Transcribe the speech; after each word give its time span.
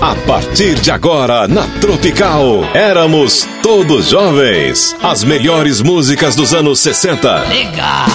A 0.00 0.14
partir 0.26 0.76
de 0.80 0.90
agora, 0.90 1.46
na 1.46 1.62
Tropical, 1.78 2.64
éramos 2.72 3.46
todos 3.62 4.08
jovens. 4.08 4.96
As 5.02 5.22
melhores 5.24 5.82
músicas 5.82 6.34
dos 6.34 6.54
anos 6.54 6.80
60. 6.80 7.40
Legal. 7.48 8.06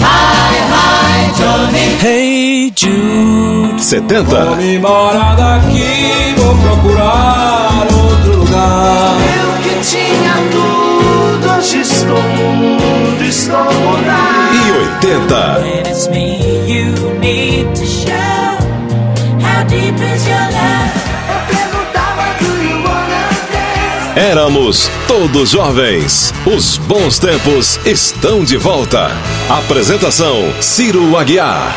Hi, 0.00 0.56
hi, 0.72 1.32
Johnny. 1.36 1.98
Hey 2.02 2.72
Jude. 2.74 3.82
70. 3.82 4.24
Vou 4.44 4.56
me 4.56 4.76
embora 4.76 5.34
daqui, 5.34 6.34
vou 6.38 6.56
procurar 6.56 7.86
outro 7.92 8.38
lugar. 8.38 9.14
Eu 9.36 9.62
que 9.62 9.86
tinha 9.86 10.34
tudo, 10.50 11.58
hoje 11.58 11.80
estou 11.82 12.22
mudo, 12.22 13.22
estou 13.22 13.64
mudado. 13.64 14.54
E 14.66 14.72
80. 15.12 15.60
When 15.60 15.90
it's 15.90 16.08
me 16.08 16.38
you 16.66 17.18
need 17.20 17.66
to 17.74 17.84
show. 17.84 18.14
How 19.42 19.62
deep 19.68 19.94
is 20.00 20.26
your 20.26 20.38
love? 20.38 20.73
Éramos 24.16 24.88
todos 25.08 25.50
jovens. 25.50 26.32
Os 26.46 26.78
bons 26.78 27.18
tempos 27.18 27.84
estão 27.84 28.44
de 28.44 28.56
volta. 28.56 29.08
Apresentação: 29.50 30.36
Ciro 30.60 31.16
Aguiar. 31.18 31.74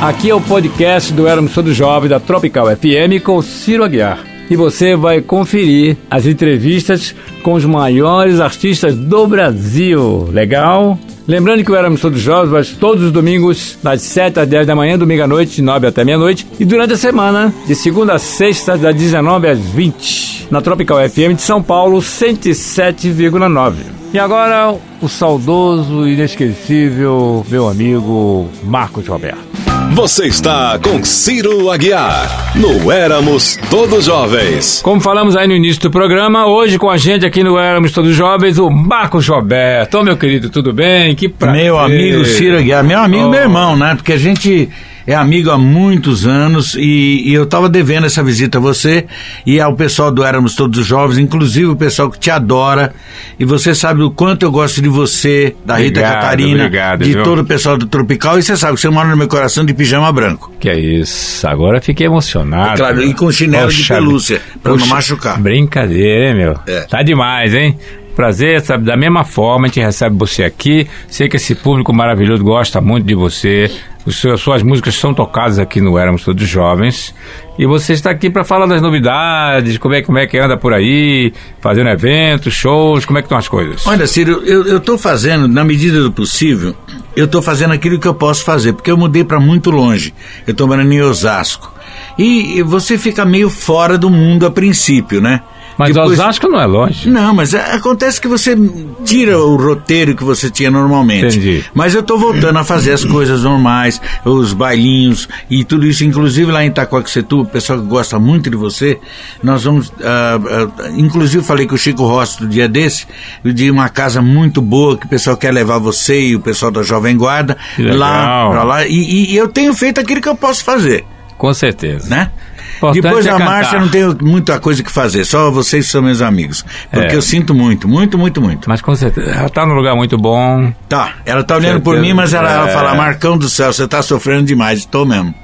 Aqui 0.00 0.30
é 0.30 0.34
o 0.34 0.40
podcast 0.40 1.12
do 1.12 1.26
Éramos 1.26 1.52
Todos 1.54 1.74
Jovens 1.76 2.10
da 2.10 2.20
Tropical 2.20 2.68
FM 2.76 3.20
com 3.20 3.42
Ciro 3.42 3.82
Aguiar. 3.82 4.24
E 4.48 4.54
você 4.54 4.94
vai 4.94 5.20
conferir 5.20 5.96
as 6.08 6.24
entrevistas 6.24 7.12
com 7.42 7.54
os 7.54 7.64
maiores 7.64 8.38
artistas 8.38 8.94
do 8.94 9.26
Brasil. 9.26 10.28
Legal? 10.30 10.96
Lembrando 11.26 11.64
que 11.64 11.70
o 11.70 11.76
Éramos 11.76 12.00
Todos 12.00 12.20
Jovens 12.20 12.76
todos 12.78 13.04
os 13.04 13.12
domingos, 13.12 13.78
das 13.82 14.02
7 14.02 14.40
às 14.40 14.48
10 14.48 14.66
da 14.66 14.74
manhã, 14.74 14.98
domingo 14.98 15.22
à 15.22 15.26
noite, 15.26 15.56
de 15.56 15.62
9 15.62 15.86
até 15.86 16.04
meia-noite. 16.04 16.46
E 16.58 16.64
durante 16.64 16.94
a 16.94 16.96
semana, 16.96 17.54
de 17.66 17.74
segunda 17.74 18.14
a 18.14 18.18
sexta, 18.18 18.76
das 18.76 18.94
19 18.94 19.48
às 19.48 19.58
20, 19.58 20.48
na 20.50 20.60
Tropical 20.60 20.98
FM 21.08 21.36
de 21.36 21.42
São 21.42 21.62
Paulo, 21.62 21.98
107,9. 21.98 23.74
E 24.12 24.18
agora, 24.18 24.74
o 25.00 25.08
saudoso 25.08 26.06
e 26.06 26.14
inesquecível 26.14 27.46
meu 27.48 27.68
amigo 27.68 28.48
Marcos 28.64 29.06
Roberto. 29.06 29.61
Você 29.94 30.26
está 30.26 30.78
com 30.78 31.04
Ciro 31.04 31.70
Aguiar. 31.70 32.56
No 32.56 32.90
Éramos 32.90 33.56
Todos 33.68 34.06
Jovens. 34.06 34.80
Como 34.82 35.00
falamos 35.00 35.36
aí 35.36 35.46
no 35.46 35.54
início 35.54 35.82
do 35.82 35.90
programa, 35.90 36.46
hoje 36.46 36.78
com 36.78 36.88
a 36.90 36.96
gente 36.96 37.26
aqui 37.26 37.44
no 37.44 37.58
Éramos 37.58 37.92
Todos 37.92 38.14
Jovens, 38.14 38.58
o 38.58 38.70
Marcos 38.70 39.28
Roberto. 39.28 39.98
Ô, 39.98 40.02
meu 40.02 40.16
querido, 40.16 40.48
tudo 40.48 40.72
bem? 40.72 41.14
Que 41.14 41.28
prazer. 41.28 41.62
Meu 41.64 41.78
amigo 41.78 42.24
Ciro 42.24 42.56
Aguiar, 42.58 42.82
meu 42.82 42.98
amigo 43.00 43.26
Oh. 43.26 43.30
meu 43.30 43.40
irmão, 43.40 43.76
né? 43.76 43.94
Porque 43.94 44.14
a 44.14 44.18
gente 44.18 44.68
é 45.06 45.14
amigo 45.14 45.50
há 45.50 45.58
muitos 45.58 46.26
anos 46.26 46.74
e, 46.74 47.22
e 47.26 47.34
eu 47.34 47.46
tava 47.46 47.68
devendo 47.68 48.06
essa 48.06 48.22
visita 48.22 48.58
a 48.58 48.60
você 48.60 49.06
e 49.46 49.60
ao 49.60 49.74
pessoal 49.74 50.10
do 50.10 50.24
Éramos 50.24 50.54
Todos 50.54 50.86
Jovens, 50.86 51.18
inclusive 51.18 51.66
o 51.66 51.76
pessoal 51.76 52.10
que 52.10 52.18
te 52.18 52.30
adora. 52.30 52.94
E 53.38 53.44
você 53.44 53.74
sabe 53.74 54.02
o 54.02 54.10
quanto 54.10 54.44
eu 54.44 54.50
gosto 54.50 54.80
de 54.80 54.88
você, 54.88 55.54
da 55.64 55.76
Rita 55.76 56.00
Obrigado, 56.00 56.14
Catarina, 56.14 56.64
obrigado, 56.64 57.04
de 57.04 57.12
viu? 57.12 57.22
todo 57.22 57.40
o 57.40 57.44
pessoal 57.44 57.76
do 57.76 57.86
Tropical. 57.86 58.38
E 58.38 58.42
você 58.42 58.56
sabe 58.56 58.74
que 58.74 58.80
você 58.80 58.88
mora 58.88 59.08
no 59.08 59.16
meu 59.16 59.28
coração 59.28 59.64
de 59.64 59.74
pijama 59.74 60.12
branco. 60.12 60.52
Que 60.60 60.68
é 60.68 60.78
isso, 60.78 61.46
agora 61.46 61.80
fiquei 61.80 62.06
emocionado. 62.06 62.74
É 62.74 62.76
claro, 62.76 63.02
e 63.02 63.14
com 63.14 63.30
chinelo 63.30 63.70
de 63.70 63.78
Poxa, 63.78 63.94
pelúcia, 63.94 64.42
pra 64.62 64.76
não 64.76 64.86
machucar. 64.86 65.40
Brincadeira, 65.40 66.30
hein, 66.30 66.34
meu? 66.36 66.58
É. 66.66 66.82
Tá 66.82 67.02
demais, 67.02 67.54
hein? 67.54 67.76
Prazer, 68.14 68.60
sabe? 68.60 68.84
Da 68.84 68.96
mesma 68.96 69.24
forma, 69.24 69.66
a 69.66 69.68
gente 69.68 69.80
recebe 69.80 70.16
você 70.16 70.44
aqui. 70.44 70.86
Sei 71.08 71.28
que 71.28 71.36
esse 71.36 71.54
público 71.54 71.92
maravilhoso 71.92 72.44
gosta 72.44 72.80
muito 72.80 73.06
de 73.06 73.14
você. 73.14 73.70
Os 74.04 74.20
seus, 74.20 74.40
suas 74.40 74.62
músicas 74.62 74.96
são 74.96 75.14
tocadas 75.14 75.58
aqui 75.58 75.80
no 75.80 75.96
Éramos 75.96 76.24
Todos 76.24 76.46
Jovens. 76.46 77.14
E 77.58 77.64
você 77.66 77.92
está 77.92 78.10
aqui 78.10 78.28
para 78.28 78.42
falar 78.42 78.66
das 78.66 78.82
novidades, 78.82 79.78
como 79.78 79.94
é, 79.94 80.02
como 80.02 80.18
é 80.18 80.26
que 80.26 80.38
anda 80.38 80.56
por 80.56 80.74
aí, 80.74 81.32
fazendo 81.60 81.88
eventos, 81.88 82.52
shows, 82.52 83.04
como 83.04 83.18
é 83.18 83.22
que 83.22 83.26
estão 83.26 83.38
as 83.38 83.46
coisas? 83.46 83.86
Olha, 83.86 84.06
Ciro, 84.06 84.42
eu, 84.44 84.80
tô 84.80 84.98
fazendo, 84.98 85.46
na 85.46 85.62
medida 85.62 86.02
do 86.02 86.10
possível, 86.10 86.74
eu 87.14 87.28
tô 87.28 87.40
fazendo 87.40 87.72
aquilo 87.72 87.98
que 88.00 88.08
eu 88.08 88.14
posso 88.14 88.44
fazer, 88.44 88.72
porque 88.72 88.90
eu 88.90 88.96
mudei 88.96 89.22
para 89.22 89.38
muito 89.38 89.70
longe. 89.70 90.12
Eu 90.46 90.54
tô 90.54 90.66
morando 90.66 90.92
em 90.92 91.00
Osasco. 91.00 91.72
E 92.18 92.62
você 92.62 92.98
fica 92.98 93.24
meio 93.24 93.48
fora 93.48 93.96
do 93.96 94.10
mundo 94.10 94.46
a 94.46 94.50
princípio, 94.50 95.20
né? 95.20 95.42
Mas 95.78 95.94
Depois- 95.94 96.12
Osasco 96.18 96.48
não 96.48 96.60
é 96.60 96.66
longe. 96.66 97.08
Não, 97.08 97.34
mas 97.34 97.54
é- 97.54 97.72
acontece 97.74 98.20
que 98.20 98.28
você 98.28 98.56
tira 99.04 99.38
o 99.38 99.56
roteiro 99.56 100.14
que 100.14 100.22
você 100.24 100.50
tinha 100.50 100.70
normalmente. 100.70 101.26
Entendi. 101.38 101.64
Mas 101.74 101.94
eu 101.94 102.02
tô 102.02 102.16
voltando 102.18 102.58
a 102.58 102.64
fazer 102.64 102.92
as 102.92 103.04
coisas 103.04 103.42
normais, 103.42 104.00
os 104.24 104.52
bailinhos 104.52 105.28
e 105.50 105.64
tudo 105.64 105.86
isso, 105.86 106.04
inclusive 106.04 106.50
lá 106.52 106.64
em 106.64 106.68
Itacoaxetuba, 106.68 107.42
o 107.42 107.46
pessoal 107.46 107.78
que 107.80 107.86
gosta 107.86 108.18
muito 108.18 108.50
de 108.50 108.56
você, 108.56 108.98
nós 109.42 109.64
vamos, 109.64 109.92
ah, 110.02 110.38
ah, 110.78 110.88
inclusive 110.96 111.42
falei 111.44 111.66
com 111.66 111.74
o 111.74 111.78
Chico 111.78 112.04
Rossi 112.04 112.38
do 112.40 112.48
dia 112.48 112.68
desse, 112.68 113.06
de 113.44 113.70
uma 113.70 113.88
casa 113.88 114.20
muito 114.22 114.60
boa 114.60 114.96
que 114.96 115.06
o 115.06 115.08
pessoal 115.08 115.36
quer 115.36 115.52
levar 115.52 115.78
você 115.78 116.20
e 116.20 116.36
o 116.36 116.40
pessoal 116.40 116.70
da 116.70 116.82
Jovem 116.82 117.16
Guarda 117.16 117.56
lá 117.78 118.62
lá, 118.64 118.86
e, 118.86 119.32
e 119.32 119.36
eu 119.36 119.48
tenho 119.48 119.72
feito 119.74 120.00
aquilo 120.00 120.20
que 120.20 120.28
eu 120.28 120.34
posso 120.36 120.62
fazer, 120.64 121.04
Com 121.38 121.52
certeza. 121.54 122.08
né? 122.08 122.30
Importante 122.76 123.00
Depois 123.02 123.26
é 123.26 123.30
da 123.30 123.38
cantar. 123.38 123.50
marcha 123.50 123.78
não 123.78 123.88
tenho 123.88 124.16
muita 124.20 124.58
coisa 124.60 124.82
que 124.82 124.90
fazer, 124.90 125.24
só 125.24 125.50
vocês 125.50 125.86
são 125.86 126.02
meus 126.02 126.20
amigos. 126.20 126.64
Porque 126.90 127.14
É. 127.14 127.16
eu 127.16 127.22
sinto 127.22 127.54
muito, 127.54 127.86
muito, 127.88 128.18
muito, 128.18 128.40
muito. 128.40 128.68
Mas 128.68 128.80
com 128.80 128.94
certeza, 128.94 129.30
ela 129.30 129.48
tá 129.48 129.64
num 129.64 129.74
lugar 129.74 129.94
muito 129.94 130.16
bom. 130.18 130.72
Tá, 130.88 131.14
ela 131.24 131.44
tá 131.44 131.56
olhando 131.56 131.80
por 131.80 131.98
mim, 132.00 132.12
mas 132.12 132.34
ela, 132.34 132.50
ela 132.50 132.68
É. 132.68 132.72
fala, 132.72 132.94
Marcão 132.94 133.36
do 133.38 133.48
céu, 133.48 133.72
você 133.72 133.86
tá 133.86 134.02
sofrendo 134.02 134.44
demais, 134.44 134.80
estou 134.80 135.06
mesmo. 135.06 135.34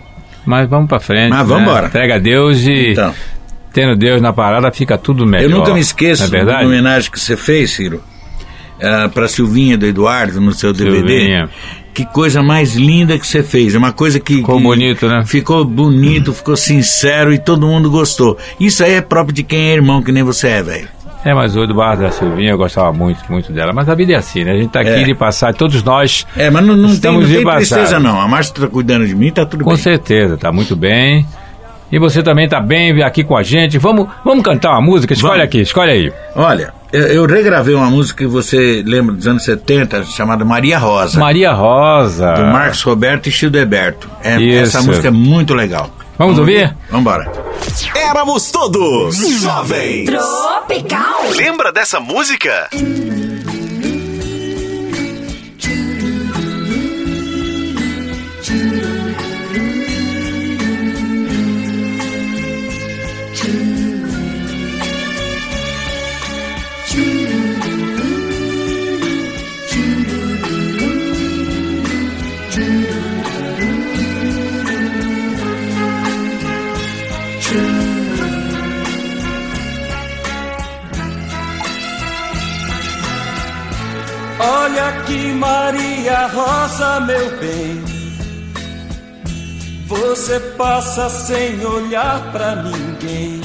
Mas 0.45 0.69
vamos 0.69 0.89
pra 0.89 0.99
frente. 0.99 1.31
Mas 1.31 1.39
né? 1.41 1.45
vamos 1.45 1.63
embora. 1.63 1.87
Entrega 1.89 2.15
a 2.17 2.19
Deus 2.19 2.59
e 2.67 2.93
Então, 2.93 3.15
tendo 3.73 3.95
Deus 3.97 4.21
na 4.23 4.33
parada 4.33 4.71
fica 4.73 4.97
tudo 4.97 5.27
melhor. 5.27 5.45
eu 5.45 5.51
nunca 5.51 5.73
me 5.75 5.81
esqueço 5.81 6.35
é 6.35 6.45
da 6.45 6.61
homenagem 6.63 7.11
que 7.11 7.21
você 7.21 7.37
fez, 7.37 7.71
Ciro, 7.73 8.03
ah, 8.83 9.09
pra 9.13 9.29
Silvinha 9.29 9.77
do 9.79 9.87
Eduardo 9.87 10.41
no 10.41 10.53
seu 10.53 10.73
DVD. 10.73 11.09
Silvinha. 11.19 11.51
Que 11.95 12.05
coisa 12.07 12.43
mais 12.43 12.75
linda 12.77 13.19
que 13.19 13.27
você 13.27 13.43
fez. 13.43 13.75
É 13.75 13.79
uma 13.79 13.93
coisa 13.93 14.21
que. 14.21 14.37
Ficou 14.37 14.57
que 14.59 14.63
bonito, 14.63 15.09
né? 15.09 15.25
Ficou 15.27 15.65
bonito, 15.65 16.33
ficou 16.33 16.57
sincero 16.57 17.33
e 17.33 17.39
todo 17.39 17.67
mundo 17.67 17.91
gostou. 17.91 18.39
Isso 18.61 18.85
aí 18.85 18.93
é 18.95 19.01
próprio 19.01 19.35
de 19.35 19.43
quem 19.43 19.71
é 19.71 19.75
irmão, 19.75 20.01
que 20.03 20.13
nem 20.13 20.23
você 20.23 20.47
é, 20.49 20.63
velho. 20.63 20.89
É, 21.25 21.35
mas 21.35 21.57
o 21.57 21.65
Eduardo 21.65 22.03
da 22.03 22.13
Silvinha, 22.13 22.53
eu 22.53 22.57
gostava 22.57 22.93
muito, 22.93 23.21
muito 23.29 23.53
dela. 23.53 23.73
Mas 23.73 23.89
a 23.89 23.95
vida 23.97 24.13
é 24.13 24.17
assim, 24.17 24.45
né? 24.45 24.53
A 24.53 24.57
gente 24.57 24.71
tá 24.71 24.81
aqui 24.81 24.91
É. 24.91 25.03
de 25.03 25.15
passar, 25.17 25.53
todos 25.53 25.83
nós. 25.83 26.25
É, 26.37 26.49
mas 26.49 26.65
não, 26.65 26.77
não 26.77 26.85
tem, 26.85 26.95
Estamos 26.95 27.23
não 27.23 27.29
de 27.29 27.45
tem 27.45 27.55
tristeza, 27.57 27.99
não. 27.99 28.21
A 28.21 28.29
Márcia 28.29 28.55
tá 28.55 28.69
cuidando 28.69 29.05
de 29.05 29.17
mim, 29.17 29.33
tá 29.33 29.45
tudo 29.45 29.65
Com 29.65 29.71
bem. 29.71 29.79
certeza, 29.79 30.37
tá 30.37 30.53
muito 30.53 30.77
bem. 30.77 31.27
E 31.91 31.99
você 31.99 32.23
também 32.23 32.49
tá 32.49 32.61
bem 32.61 33.03
aqui 33.03 33.25
com 33.25 33.37
a 33.37 33.43
gente. 33.43 33.79
Vamos, 33.79 34.09
vamos 34.25 34.45
cantar 34.45 34.73
uma 34.73 34.81
música? 34.81 35.13
Escolhe 35.15 35.33
Vamos. 35.33 35.45
aqui, 35.47 35.61
escolhe 35.61 35.91
aí. 35.91 36.13
Olha, 36.35 36.73
eu, 36.93 37.07
eu 37.07 37.27
regravei 37.27 37.75
uma 37.75 37.91
música 37.91 38.25
que 38.25 38.27
você 38.27 38.83
lembra 38.87 39.15
dos 39.15 39.27
anos 39.27 39.43
70, 39.45 40.05
chamada 40.05 40.45
Maria 40.45 40.79
Rosa. 40.79 41.19
Maria 41.19 41.53
Rosa. 41.53 42.33
Do 42.33 42.45
Marcos 42.47 42.83
Roberto 42.83 43.29
e 43.29 43.33
Childeberto. 43.33 44.09
É, 44.23 44.41
Isso. 44.41 44.77
essa 44.77 44.83
música 44.83 45.09
é 45.09 45.11
muito 45.11 45.55
legal. 45.55 45.91
Vamos 46.19 46.39
ouvir? 46.39 46.75
Vamos 46.91 47.01
embora. 47.03 47.31
Éramos 47.95 48.51
todos 48.51 49.17
jovens. 49.41 50.07
Tropical. 50.07 51.31
Lembra 51.37 51.71
dessa 51.73 52.01
música? 52.01 52.69
Você 90.29 90.41
passa 90.59 91.09
sem 91.09 91.65
olhar 91.65 92.21
pra 92.33 92.57
ninguém. 92.57 93.41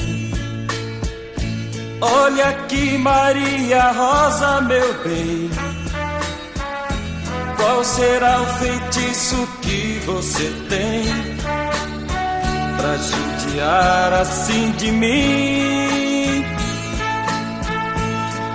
Olha 1.98 2.50
aqui, 2.50 2.98
Maria 2.98 3.90
Rosa, 3.90 4.60
meu 4.60 4.92
bem. 5.02 5.48
Qual 7.56 7.82
será 7.82 8.42
o 8.42 8.46
feitiço 8.58 9.48
que 9.62 10.02
você 10.04 10.52
tem 10.68 11.04
pra 12.76 12.96
judiar 12.98 14.12
assim 14.20 14.70
de 14.72 14.92
mim? 14.92 16.44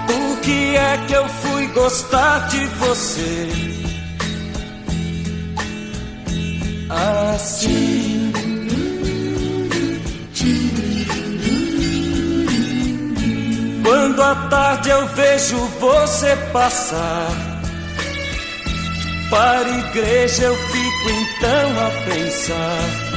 Por 0.06 0.40
que 0.42 0.76
é 0.76 1.04
que 1.08 1.14
eu 1.14 1.28
fui 1.28 1.66
gostar 1.70 2.48
de 2.50 2.64
você? 2.78 3.50
Assim. 7.34 8.19
À 14.00 14.36
tarde 14.50 14.90
eu 14.90 15.06
vejo 15.08 15.58
você 15.80 16.36
passar. 16.54 17.28
Para 19.30 19.60
a 19.60 19.78
igreja 19.80 20.44
eu 20.44 20.56
fico 20.56 21.10
então 21.10 21.70
a 21.86 21.90
pensar. 22.10 23.10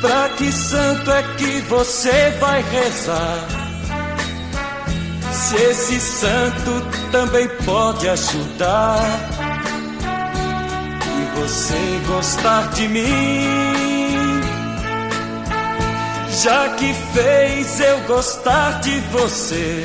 Pra 0.00 0.28
que 0.36 0.50
santo 0.52 1.10
é 1.10 1.22
que 1.36 1.60
você 1.68 2.30
vai 2.40 2.62
rezar? 2.62 3.38
Se 5.32 5.56
esse 5.56 6.00
santo 6.00 6.86
também 7.10 7.48
pode 7.64 8.08
ajudar 8.08 8.98
e 11.06 11.40
você 11.40 12.00
gostar 12.08 12.68
de 12.70 12.88
mim, 12.88 13.81
já 16.40 16.68
que 16.76 16.94
fez 17.12 17.80
eu 17.80 18.00
gostar 18.06 18.80
de 18.80 18.98
você. 19.10 19.84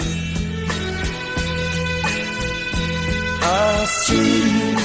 Assim. 3.83 4.77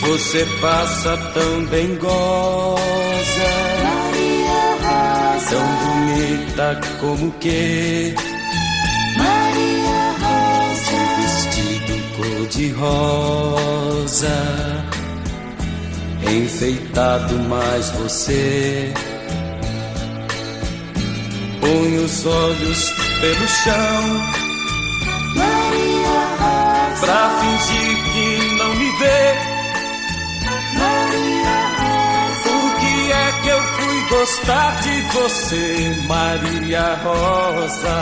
Você 0.00 0.46
passa 0.60 1.16
tão 1.34 1.64
dengosa, 1.64 2.78
tão 5.50 5.66
bonita 5.84 6.80
como 6.98 7.30
que 7.32 8.14
vestido 12.48 12.78
cor-de-rosa, 12.78 14.28
enfeitado 16.26 17.38
mais 17.48 17.90
você. 17.90 18.92
Põe 21.60 21.96
os 21.98 22.26
olhos 22.26 22.90
pelo 23.20 23.48
chão 23.48 24.02
Maria 25.36 26.18
Rosa, 26.40 27.06
pra 27.06 27.30
fingir 27.40 27.96
que 28.12 28.54
não 28.56 28.74
me 28.74 28.90
vê. 28.98 29.22
Maria 30.78 31.58
Rosa, 31.78 32.42
Por 32.44 32.68
que 32.80 33.12
é 33.12 33.32
que 33.42 33.48
eu 33.48 33.62
fui 33.62 34.00
gostar 34.18 34.80
de 34.82 35.00
você, 35.12 35.96
Maria 36.08 36.94
Rosa? 37.04 37.98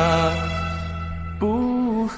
Por 1.38 2.10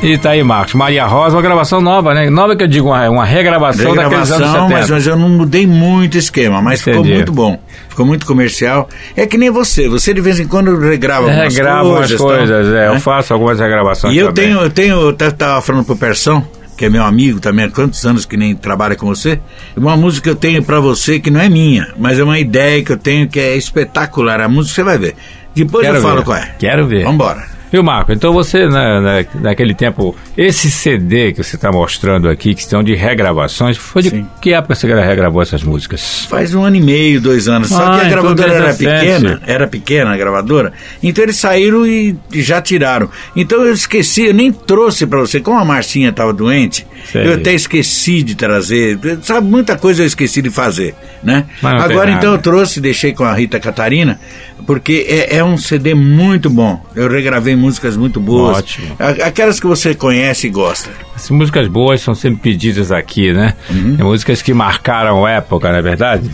E 0.00 0.16
tá 0.16 0.30
aí, 0.30 0.44
Marcos. 0.44 0.74
Maria 0.74 1.04
Rosa, 1.06 1.34
uma 1.36 1.42
gravação 1.42 1.80
nova, 1.80 2.14
né? 2.14 2.30
Nova 2.30 2.54
que 2.54 2.62
eu 2.62 2.68
digo, 2.68 2.88
uma, 2.88 3.10
uma 3.10 3.24
regravação, 3.24 3.96
daqueles 3.96 4.30
anos 4.30 4.46
Regravação, 4.46 4.68
70. 4.68 4.78
mas, 4.80 4.90
mas 4.90 5.06
eu 5.08 5.16
não 5.16 5.28
mudei 5.28 5.66
muito 5.66 6.14
o 6.14 6.18
esquema, 6.18 6.62
mas 6.62 6.80
ficou 6.80 7.00
Entendi. 7.00 7.14
muito 7.16 7.32
bom. 7.32 7.58
Ficou 7.88 8.06
muito 8.06 8.24
comercial. 8.24 8.88
É 9.16 9.26
que 9.26 9.36
nem 9.36 9.50
você, 9.50 9.88
você 9.88 10.14
de 10.14 10.20
vez 10.20 10.38
em 10.38 10.46
quando 10.46 10.78
regrava 10.78 11.26
algumas 11.26 11.52
Regravo 11.52 11.88
umas 11.90 11.98
coisas. 12.12 12.20
coisas, 12.20 12.66
tal, 12.68 12.76
é, 12.76 12.88
né? 12.90 12.94
eu 12.96 13.00
faço 13.00 13.32
algumas 13.34 13.58
regravações 13.58 14.14
E 14.14 14.18
eu 14.18 14.32
também. 14.32 14.50
tenho, 14.50 14.60
eu 14.62 14.70
tenho, 14.70 15.00
eu 15.00 15.12
tava 15.12 15.60
falando 15.60 15.84
pro 15.84 15.96
Persão, 15.96 16.46
que 16.76 16.84
é 16.84 16.88
meu 16.88 17.02
amigo 17.02 17.40
também 17.40 17.64
há 17.64 17.70
quantos 17.70 18.06
anos 18.06 18.24
que 18.24 18.36
nem 18.36 18.54
trabalha 18.54 18.94
com 18.94 19.06
você, 19.06 19.40
uma 19.76 19.96
música 19.96 20.22
que 20.22 20.30
eu 20.30 20.36
tenho 20.36 20.62
pra 20.62 20.78
você 20.78 21.18
que 21.18 21.28
não 21.28 21.40
é 21.40 21.48
minha, 21.48 21.88
mas 21.98 22.20
é 22.20 22.22
uma 22.22 22.38
ideia 22.38 22.84
que 22.84 22.92
eu 22.92 22.96
tenho 22.98 23.26
que 23.26 23.40
é 23.40 23.56
espetacular. 23.56 24.40
A 24.40 24.48
música 24.48 24.76
você 24.76 24.82
vai 24.84 24.96
ver. 24.96 25.16
Depois 25.56 25.84
Quero 25.84 25.98
eu 25.98 26.02
falo 26.02 26.18
ver. 26.18 26.24
qual 26.24 26.36
é. 26.38 26.54
Quero 26.56 26.86
ver. 26.86 27.02
Vambora. 27.02 27.57
Viu, 27.70 27.82
Marco? 27.82 28.12
Então 28.12 28.32
você, 28.32 28.66
na, 28.66 29.00
na- 29.00 29.24
naquele 29.34 29.74
tempo, 29.74 30.16
esse 30.36 30.70
CD 30.70 31.32
que 31.32 31.42
você 31.42 31.56
está 31.56 31.70
mostrando 31.70 32.28
aqui, 32.28 32.54
que 32.54 32.60
estão 32.60 32.82
de 32.82 32.94
regravações, 32.94 33.76
foi 33.76 34.02
de 34.02 34.10
Sim. 34.10 34.26
que 34.40 34.52
época 34.52 34.74
você 34.74 34.86
regravou 35.00 35.42
essas 35.42 35.62
músicas? 35.62 36.26
Faz 36.28 36.54
um 36.54 36.64
ano 36.64 36.76
e 36.76 36.80
meio, 36.80 37.20
dois 37.20 37.46
anos. 37.48 37.68
Só 37.68 37.76
Ah, 37.82 37.98
que 37.98 38.00
a 38.06 38.08
então 38.08 38.10
gravadora 38.10 38.52
era 38.54 38.64
desde 38.72 38.86
a 38.86 38.90
pequena, 38.98 39.42
era 39.46 39.66
pequena 39.66 40.12
a 40.12 40.16
gravadora, 40.16 40.72
então 41.02 41.22
eles 41.24 41.36
saíram 41.36 41.86
e 41.86 42.16
já 42.32 42.60
tiraram. 42.62 43.10
Então 43.36 43.64
eu 43.64 43.72
esqueci, 43.72 44.26
eu 44.26 44.34
nem 44.34 44.50
trouxe 44.52 45.06
pra 45.06 45.18
você. 45.20 45.40
Como 45.40 45.58
a 45.58 45.64
Marcinha 45.64 46.08
estava 46.10 46.32
doente, 46.32 46.86
Sei. 47.04 47.26
eu 47.26 47.34
até 47.34 47.52
esqueci 47.54 48.22
de 48.22 48.34
trazer. 48.34 48.98
Sabe, 49.22 49.46
muita 49.48 49.76
coisa 49.76 50.02
eu 50.02 50.06
esqueci 50.06 50.42
de 50.42 50.50
fazer, 50.50 50.94
né? 51.22 51.46
Agora 51.62 52.10
então 52.10 52.32
eu 52.32 52.38
trouxe, 52.38 52.80
deixei 52.80 53.12
com 53.12 53.24
a 53.24 53.32
Rita 53.32 53.58
Catarina, 53.58 54.20
porque 54.66 55.06
é, 55.08 55.36
é 55.36 55.44
um 55.44 55.56
CD 55.56 55.94
muito 55.94 56.50
bom. 56.50 56.84
Eu 56.94 57.08
regravei 57.08 57.56
músicas 57.56 57.96
muito 57.96 58.20
boas. 58.20 58.58
Ótimo. 58.58 58.96
Aquelas 59.24 59.58
que 59.58 59.66
você 59.66 59.94
conhece 59.94 60.46
e 60.46 60.50
gosta. 60.50 60.90
As 61.14 61.30
músicas 61.30 61.66
boas 61.68 62.00
são 62.00 62.14
sempre 62.14 62.40
pedidas 62.52 62.92
aqui, 62.92 63.32
né? 63.32 63.54
Uhum. 63.70 63.96
É 63.98 64.02
músicas 64.02 64.42
que 64.42 64.52
marcaram 64.52 65.26
época, 65.26 65.70
não 65.70 65.78
é 65.78 65.82
verdade? 65.82 66.30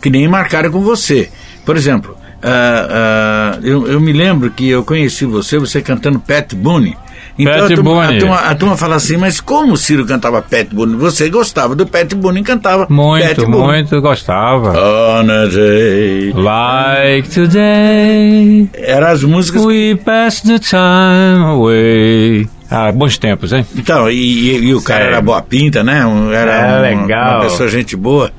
que 0.00 0.10
nem 0.10 0.28
marcaram 0.28 0.70
com 0.70 0.80
você. 0.80 1.30
Por 1.64 1.76
exemplo, 1.76 2.16
ah, 2.42 3.58
eu, 3.62 3.86
eu 3.86 4.00
me 4.00 4.12
lembro 4.12 4.50
que 4.50 4.68
eu 4.68 4.84
conheci 4.84 5.24
você, 5.24 5.58
você 5.58 5.80
cantando 5.80 6.18
Pat 6.20 6.54
Boone. 6.54 6.96
Então 7.38 7.54
Pat 7.54 7.62
a, 7.72 7.74
turma, 7.74 7.90
Boone. 7.90 8.16
a, 8.16 8.20
turma, 8.20 8.36
a 8.36 8.54
turma 8.54 8.76
fala 8.76 8.96
assim, 8.96 9.16
mas 9.16 9.40
como 9.40 9.72
o 9.72 9.76
Ciro 9.76 10.04
cantava 10.04 10.42
Pat 10.42 10.68
Boone? 10.72 10.96
Você 10.96 11.30
gostava 11.30 11.74
do 11.74 11.86
Pat 11.86 12.12
Boone 12.14 12.40
e 12.40 12.42
cantava 12.44 12.82
Pat 12.86 12.90
Muito, 12.90 13.46
Boone. 13.46 13.66
muito 13.66 14.00
gostava. 14.00 14.72
On 14.72 15.30
a 15.30 15.46
day. 15.46 16.32
Like 16.34 17.28
today, 17.30 18.68
Eram 18.74 19.06
as 19.08 19.22
músicas. 19.24 19.64
we 19.64 19.94
pass 20.04 20.40
the 20.42 20.58
time 20.58 21.44
away. 21.44 22.48
Ah, 22.70 22.92
bons 22.92 23.18
tempos, 23.18 23.52
hein? 23.52 23.66
Então, 23.76 24.08
e, 24.10 24.14
e- 24.50 24.64
e 24.66 24.74
o 24.74 24.82
cara 24.82 25.00
Sério. 25.00 25.14
era 25.14 25.22
boa 25.22 25.42
pinta, 25.42 25.82
né? 25.82 26.06
Um- 26.06 26.30
Era 26.32 26.52
É, 26.52 26.94
um- 26.94 27.00
legal. 27.02 27.34
uma 27.36 27.40
pessoa 27.44 27.68
gente 27.68 27.96
boa. 27.96 28.30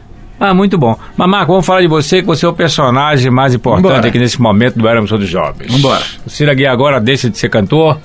Ah, 0.44 0.56
muito 0.56 0.76
bom. 0.76 0.98
Mas, 1.16 1.30
Marco, 1.30 1.52
vamos 1.52 1.68
falar 1.68 1.82
de 1.82 1.88
você, 1.88 2.20
que 2.22 2.26
você 2.26 2.48
é 2.48 2.50
o 2.50 2.54
personagem 2.54 3.30
mais 3.32 3.54
importante 3.54 3.84
Vambora. 3.84 4.08
aqui 4.08 4.18
nesse 4.18 4.42
momento 4.42 4.80
do 4.80 4.88
Éramos 4.88 5.08
Todos 5.12 5.30
Jovens. 5.30 5.72
Vambora. 5.72 6.02
O 6.26 6.32
Ciro 6.32 6.56
Guia 6.56 6.72
agora 6.72 7.00
deixa 7.00 7.30
de 7.30 7.38
ser 7.38 7.48
cantor 7.48 8.00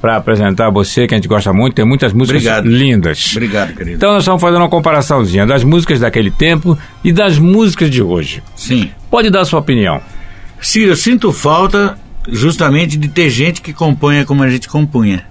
para 0.00 0.16
apresentar 0.16 0.70
você, 0.70 1.06
que 1.06 1.14
a 1.14 1.16
gente 1.16 1.28
gosta 1.28 1.52
muito. 1.52 1.74
Tem 1.74 1.84
muitas 1.84 2.12
músicas 2.12 2.42
Obrigado. 2.42 2.66
lindas. 2.68 3.30
Obrigado, 3.30 3.74
querido. 3.74 3.96
Então 3.96 4.10
nós 4.12 4.24
estamos 4.24 4.40
fazendo 4.42 4.58
uma 4.62 4.68
comparaçãozinha 4.68 5.46
das 5.46 5.62
músicas 5.62 6.00
daquele 6.00 6.32
tempo 6.32 6.76
e 7.04 7.12
das 7.12 7.38
músicas 7.38 7.88
de 7.88 8.02
hoje. 8.02 8.42
Sim. 8.56 8.90
Pode 9.08 9.30
dar 9.30 9.44
sua 9.44 9.60
opinião. 9.60 10.00
Ciro, 10.60 10.90
eu 10.90 10.96
sinto 10.96 11.32
falta 11.32 11.96
justamente 12.28 12.96
de 12.98 13.06
ter 13.06 13.30
gente 13.30 13.62
que 13.62 13.72
componha 13.72 14.24
como 14.24 14.42
a 14.42 14.48
gente 14.50 14.68
compunha. 14.68 15.22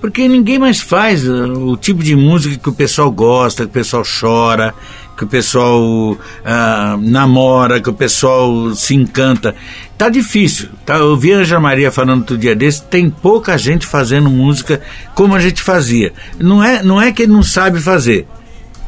Porque 0.00 0.28
ninguém 0.28 0.58
mais 0.58 0.80
faz 0.80 1.26
uh, 1.26 1.52
o 1.52 1.76
tipo 1.76 2.02
de 2.02 2.14
música 2.14 2.56
que 2.56 2.68
o 2.68 2.72
pessoal 2.72 3.10
gosta, 3.10 3.64
que 3.64 3.70
o 3.70 3.72
pessoal 3.72 4.02
chora, 4.04 4.74
que 5.16 5.24
o 5.24 5.26
pessoal 5.26 6.16
ah, 6.44 6.96
namora, 7.00 7.80
que 7.80 7.88
o 7.88 7.94
pessoal 7.94 8.74
se 8.74 8.94
encanta. 8.94 9.54
Tá 9.96 10.08
difícil. 10.08 10.68
Tá? 10.84 10.96
Eu 10.96 11.16
vi 11.16 11.32
a 11.32 11.38
Anja 11.38 11.58
Maria 11.58 11.90
falando 11.90 12.20
outro 12.20 12.36
dia 12.36 12.54
desse, 12.54 12.82
tem 12.82 13.08
pouca 13.08 13.56
gente 13.56 13.86
fazendo 13.86 14.28
música 14.28 14.82
como 15.14 15.34
a 15.34 15.40
gente 15.40 15.62
fazia. 15.62 16.12
Não 16.38 16.62
é, 16.62 16.82
não 16.82 17.00
é 17.00 17.10
que 17.10 17.22
ele 17.22 17.32
não 17.32 17.42
sabe 17.42 17.80
fazer. 17.80 18.26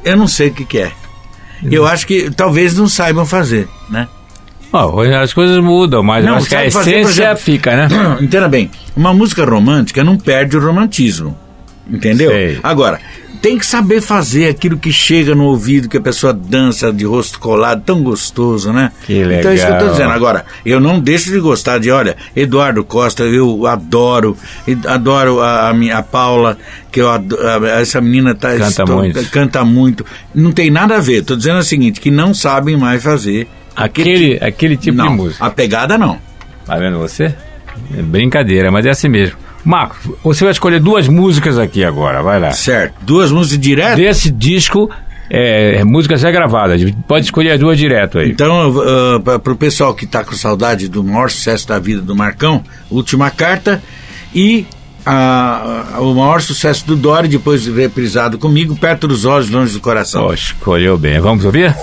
Eu 0.04 0.16
não 0.16 0.28
sei 0.28 0.48
o 0.48 0.54
que, 0.54 0.64
que 0.64 0.78
é. 0.78 0.92
Eu 1.64 1.86
acho 1.86 2.06
que 2.06 2.30
talvez 2.30 2.76
não 2.76 2.88
saibam 2.88 3.26
fazer, 3.26 3.66
né? 3.90 4.06
Hoje 4.72 5.14
as 5.14 5.32
coisas 5.32 5.58
mudam, 5.62 6.02
mas 6.02 6.24
Não, 6.24 6.34
acho 6.36 6.48
que 6.48 6.54
a 6.56 6.66
essência 6.66 6.98
exemplo, 7.00 7.36
fica, 7.38 7.74
né? 7.76 7.88
Entenda 8.20 8.48
bem, 8.48 8.70
uma 8.96 9.14
música 9.14 9.44
romântica 9.44 10.04
não 10.04 10.16
perde 10.18 10.56
o 10.56 10.60
romantismo. 10.60 11.36
Entendeu? 11.90 12.30
Sei. 12.30 12.58
Agora, 12.62 13.00
tem 13.40 13.56
que 13.56 13.64
saber 13.64 14.02
fazer 14.02 14.46
aquilo 14.48 14.76
que 14.76 14.92
chega 14.92 15.34
no 15.34 15.44
ouvido, 15.44 15.88
que 15.88 15.96
a 15.96 16.00
pessoa 16.02 16.34
dança 16.34 16.92
de 16.92 17.06
rosto 17.06 17.40
colado, 17.40 17.82
tão 17.82 18.02
gostoso, 18.02 18.70
né? 18.72 18.92
Que 19.06 19.22
Então 19.22 19.50
é 19.50 19.54
isso 19.54 19.64
que 19.64 19.72
eu 19.72 19.76
tô 19.78 19.84
legal. 19.84 19.90
dizendo. 19.92 20.10
Agora, 20.10 20.44
eu 20.66 20.78
não 20.80 21.00
deixo 21.00 21.30
de 21.30 21.38
gostar 21.40 21.78
de, 21.78 21.90
olha, 21.90 22.14
Eduardo 22.36 22.84
Costa, 22.84 23.22
eu 23.22 23.66
adoro, 23.66 24.36
adoro 24.86 25.40
a, 25.40 25.70
a, 25.70 25.72
minha- 25.72 25.96
a 25.96 26.02
Paula, 26.02 26.58
que 26.92 27.00
eu 27.00 27.10
ado- 27.10 27.38
a- 27.40 27.80
essa 27.80 28.02
menina 28.02 28.34
tá, 28.34 28.54
Canta 28.58 28.84
muito. 28.84 29.30
canta 29.30 29.64
muito. 29.64 30.04
Não 30.34 30.52
tem 30.52 30.70
nada 30.70 30.96
a 30.96 31.00
ver. 31.00 31.22
Tô 31.24 31.34
dizendo 31.36 31.60
o 31.60 31.64
seguinte, 31.64 32.00
que 32.02 32.10
não 32.10 32.34
sabem 32.34 32.76
mais 32.76 33.02
fazer 33.02 33.48
Aquele, 33.84 34.38
aquele 34.42 34.76
tipo 34.76 34.96
não, 34.96 35.08
de 35.08 35.14
música. 35.14 35.44
a 35.44 35.50
pegada 35.50 35.96
não. 35.96 36.18
Tá 36.66 36.76
vendo 36.76 36.98
você? 36.98 37.34
É 37.96 38.02
brincadeira, 38.02 38.70
mas 38.70 38.84
é 38.86 38.90
assim 38.90 39.08
mesmo. 39.08 39.36
Marco, 39.64 40.18
você 40.22 40.44
vai 40.44 40.52
escolher 40.52 40.80
duas 40.80 41.08
músicas 41.08 41.58
aqui 41.58 41.84
agora, 41.84 42.22
vai 42.22 42.40
lá. 42.40 42.50
Certo. 42.52 42.94
Duas 43.02 43.30
músicas 43.30 43.60
direto? 43.60 43.96
Desse 43.96 44.30
disco, 44.30 44.90
é, 45.30 45.76
é, 45.76 45.84
músicas 45.84 46.22
regravadas. 46.22 46.82
Pode 47.06 47.26
escolher 47.26 47.52
as 47.52 47.60
duas 47.60 47.78
direto 47.78 48.18
aí. 48.18 48.30
Então, 48.30 48.70
uh, 48.70 49.20
para 49.20 49.52
o 49.52 49.56
pessoal 49.56 49.94
que 49.94 50.04
está 50.04 50.24
com 50.24 50.34
saudade 50.34 50.88
do 50.88 51.04
maior 51.04 51.30
sucesso 51.30 51.68
da 51.68 51.78
vida 51.78 52.00
do 52.00 52.14
Marcão, 52.14 52.62
Última 52.90 53.30
Carta 53.30 53.82
e 54.34 54.66
ah, 55.04 55.86
ah, 55.94 56.00
o 56.00 56.14
maior 56.14 56.42
sucesso 56.42 56.86
do 56.86 56.94
Dori, 56.94 57.28
depois 57.28 57.66
reprisado 57.66 58.36
comigo, 58.36 58.76
Perto 58.76 59.08
dos 59.08 59.24
Olhos, 59.24 59.48
Longe 59.48 59.72
do 59.72 59.80
Coração. 59.80 60.24
Ó, 60.24 60.32
escolheu 60.34 60.98
bem. 60.98 61.18
Vamos 61.18 61.44
ouvir? 61.44 61.74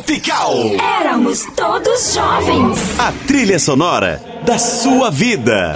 Tropical. 0.00 0.54
Éramos 1.00 1.44
todos 1.54 2.14
jovens. 2.14 2.98
A 2.98 3.12
trilha 3.26 3.58
sonora 3.58 4.22
da 4.46 4.58
sua 4.58 5.10
vida. 5.10 5.74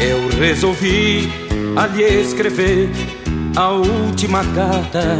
Eu 0.00 0.28
resolvi 0.38 1.28
ali 1.76 2.02
escrever 2.22 2.88
a 3.56 3.68
última 3.72 4.42
carta 4.54 5.18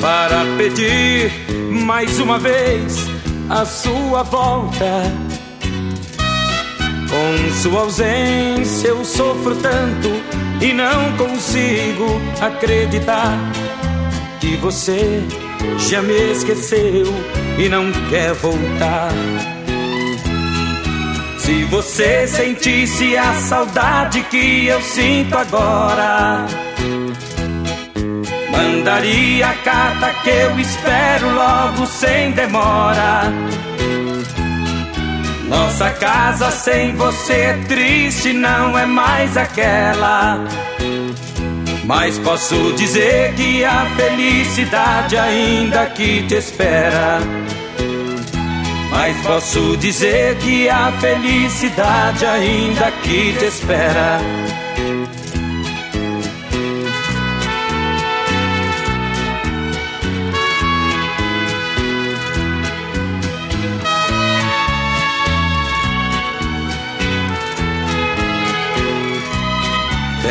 para 0.00 0.44
pedir 0.56 1.30
mais 1.70 2.18
uma 2.18 2.38
vez 2.38 2.96
a 3.50 3.64
sua 3.64 4.22
volta. 4.22 5.02
Com 7.08 7.54
sua 7.62 7.80
ausência 7.80 8.88
eu 8.88 9.04
sofro 9.04 9.54
tanto 9.56 10.10
e 10.60 10.72
não 10.72 11.16
consigo 11.16 12.20
acreditar 12.40 13.38
que 14.40 14.56
você 14.56 15.22
já 15.78 16.02
me 16.02 16.32
esqueceu 16.32 17.06
e 17.58 17.68
não 17.68 17.90
quer 18.10 18.32
voltar. 18.34 19.12
Se 21.38 21.64
você 21.64 22.26
sentisse 22.26 23.16
a 23.16 23.34
saudade 23.34 24.22
que 24.22 24.66
eu 24.66 24.80
sinto 24.80 25.36
agora, 25.36 26.46
mandaria 28.56 29.48
a 29.48 29.54
carta 29.54 30.10
que 30.22 30.30
eu 30.30 30.58
espero 30.58 31.34
logo 31.34 31.86
sem 31.86 32.32
demora. 32.32 33.32
Nossa 35.48 35.90
casa 35.90 36.50
sem 36.50 36.94
você 36.96 37.58
triste, 37.68 38.32
não 38.32 38.78
é 38.78 38.86
mais 38.86 39.36
aquela. 39.36 40.38
Mas 41.84 42.18
posso 42.18 42.72
dizer 42.72 43.34
que 43.34 43.64
a 43.64 43.86
felicidade 43.96 45.16
ainda 45.18 45.82
aqui 45.82 46.24
te 46.26 46.36
espera. 46.36 47.18
Mas 48.90 49.16
posso 49.26 49.76
dizer 49.76 50.36
que 50.36 50.68
a 50.68 50.90
felicidade 50.92 52.24
ainda 52.24 52.86
aqui 52.86 53.34
te 53.38 53.44
espera. 53.44 54.18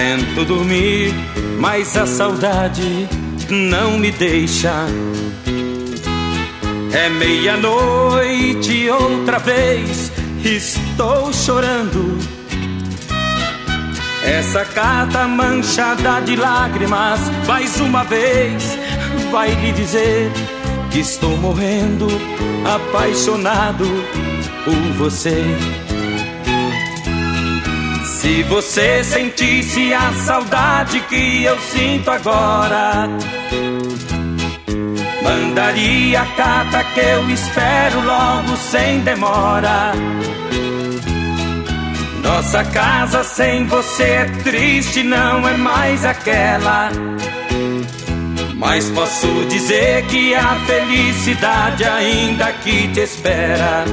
Tento 0.03 0.43
dormir, 0.43 1.13
mas 1.61 1.95
a 1.95 2.05
saudade 2.05 3.07
não 3.49 3.97
me 3.97 4.11
deixa. 4.11 4.85
É 6.91 7.07
meia-noite 7.07 8.89
outra 8.89 9.39
vez, 9.39 10.11
estou 10.43 11.31
chorando. 11.31 12.19
Essa 14.25 14.65
carta 14.65 15.25
manchada 15.25 16.19
de 16.19 16.35
lágrimas, 16.35 17.21
mais 17.47 17.79
uma 17.79 18.03
vez, 18.03 18.77
vai 19.31 19.55
lhe 19.55 19.71
dizer 19.71 20.29
que 20.91 20.99
estou 20.99 21.37
morrendo, 21.37 22.07
apaixonado 22.65 23.85
por 24.65 24.75
você. 24.97 25.41
Se 28.23 28.41
você 28.43 29.03
sentisse 29.03 29.93
a 29.93 30.13
saudade 30.13 31.01
que 31.09 31.43
eu 31.43 31.59
sinto 31.59 32.09
agora, 32.09 33.09
Mandaria 35.21 36.21
a 36.21 36.25
carta 36.27 36.85
que 36.85 37.01
eu 37.01 37.29
espero 37.29 38.01
logo 38.01 38.55
sem 38.55 39.01
demora. 39.01 39.91
Nossa 42.23 42.63
casa 42.63 43.25
sem 43.25 43.65
você 43.65 44.03
é 44.03 44.25
triste, 44.41 45.03
não 45.03 45.45
é 45.45 45.57
mais 45.57 46.05
aquela. 46.05 46.91
Mas 48.55 48.89
posso 48.91 49.27
dizer 49.49 50.05
que 50.05 50.33
a 50.33 50.55
felicidade 50.65 51.83
ainda 51.83 52.45
aqui 52.45 52.87
te 52.87 53.01
espera. 53.01 53.83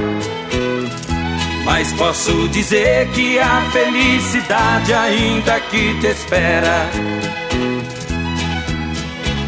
Mas 1.65 1.93
posso 1.93 2.47
dizer 2.49 3.07
que 3.09 3.39
a 3.39 3.61
felicidade 3.71 4.93
ainda 4.93 5.55
aqui 5.55 5.97
te 5.99 6.07
espera. 6.07 6.89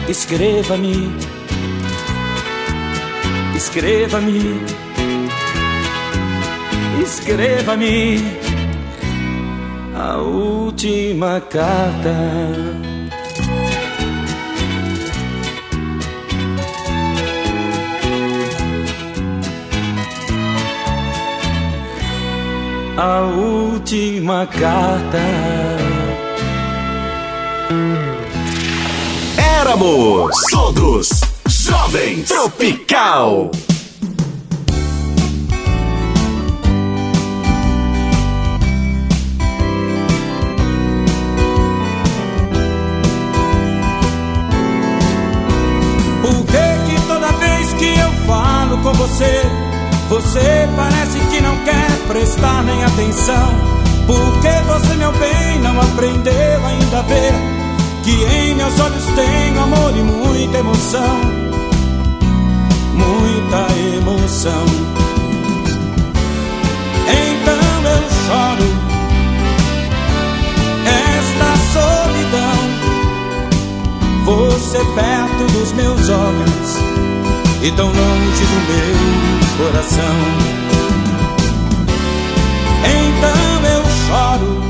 Escreva-me 0.07 1.33
escreva-me, 3.63 4.61
escreva-me 7.01 8.17
a 9.95 10.17
última 10.17 11.39
carta. 11.41 12.92
A 22.95 23.21
última 23.21 24.45
carta. 24.45 25.17
Éramos 29.59 30.35
todos 30.51 31.09
Jovem 31.47 32.21
Tropical. 32.21 33.49
Prestar 52.33 52.63
nem 52.63 52.83
atenção? 52.83 53.53
Por 54.07 54.39
que 54.41 54.63
você, 54.67 54.95
meu 54.95 55.11
bem, 55.13 55.59
não 55.61 55.79
aprendeu 55.79 56.65
ainda 56.65 56.99
a 56.99 57.01
ver 57.03 57.33
que 58.03 58.11
em 58.11 58.55
meus 58.55 58.79
olhos 58.79 59.05
tem 59.15 59.57
amor 59.57 59.91
e 59.95 60.01
muita 60.01 60.57
emoção? 60.57 61.43
muita 62.93 63.67
emoção. 63.97 64.65
Então 67.07 67.83
eu 67.91 68.03
choro 68.25 68.69
esta 70.85 71.49
solidão. 71.73 72.57
Você 74.25 74.77
perto 74.95 75.43
dos 75.51 75.71
meus 75.73 76.09
olhos 76.09 76.77
e 77.61 77.71
tão 77.71 77.87
longe 77.87 78.45
do 78.45 78.59
meu 78.69 79.65
coração. 79.65 80.62
Então 82.83 83.65
eu 83.65 83.83
choro 84.07 84.61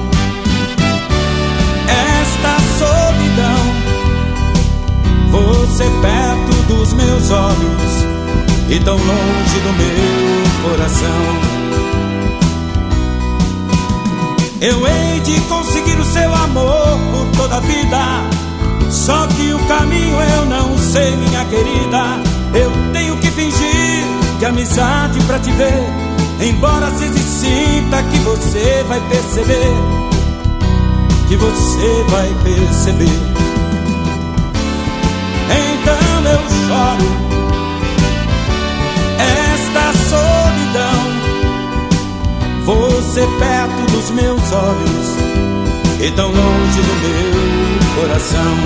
esta 1.87 2.53
solidão. 2.79 3.63
Você 5.31 5.85
perto 6.01 6.63
dos 6.67 6.93
meus 6.93 7.31
olhos 7.31 8.05
e 8.69 8.79
tão 8.79 8.97
longe 8.97 9.59
do 9.59 9.73
meu 9.73 10.69
coração. 10.69 11.53
Eu 14.61 14.87
hei 14.87 15.19
de 15.19 15.41
conseguir 15.41 15.99
o 15.99 16.05
seu 16.05 16.33
amor 16.33 16.97
por 17.11 17.37
toda 17.37 17.57
a 17.57 17.59
vida. 17.59 17.99
Só 18.89 19.27
que 19.27 19.51
o 19.53 19.59
caminho 19.67 20.15
eu 20.21 20.45
não 20.45 20.77
sei, 20.77 21.15
minha 21.17 21.43
querida. 21.45 22.21
Eu 22.53 22.71
tenho 22.93 23.17
que 23.17 23.29
fingir 23.31 24.05
que 24.39 24.45
amizade 24.45 25.19
pra 25.23 25.39
te 25.39 25.51
ver. 25.51 26.02
Embora 26.41 26.91
se 26.91 27.07
sinta 27.19 28.03
que 28.03 28.19
você 28.19 28.85
vai 28.87 29.01
perceber. 29.09 29.73
Que 31.27 31.35
você 31.35 32.05
vai 32.09 32.29
perceber. 32.43 33.19
Então 35.49 36.31
eu 36.31 36.39
choro 36.67 37.23
Você 43.13 43.27
perto 43.37 43.91
dos 43.91 44.09
meus 44.11 44.51
olhos 44.51 45.07
e 45.99 46.09
tão 46.11 46.29
longe 46.29 46.81
do 46.81 46.95
meu 47.01 48.01
coração. 48.01 48.57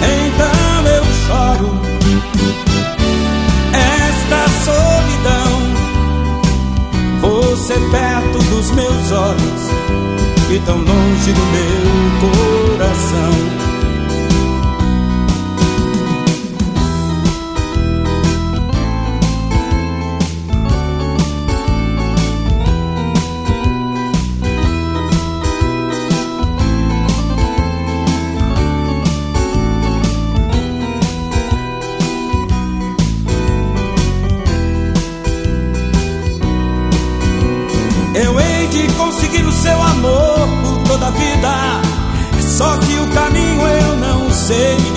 Então 0.00 0.86
eu 0.86 1.04
choro 1.26 1.91
Você 7.72 7.80
perto 7.90 8.38
dos 8.50 8.70
meus 8.72 9.12
olhos 9.12 9.70
e 10.50 10.58
tão 10.66 10.76
longe 10.76 11.32
do 11.32 11.40
meu 11.40 12.76
coração. 12.76 13.61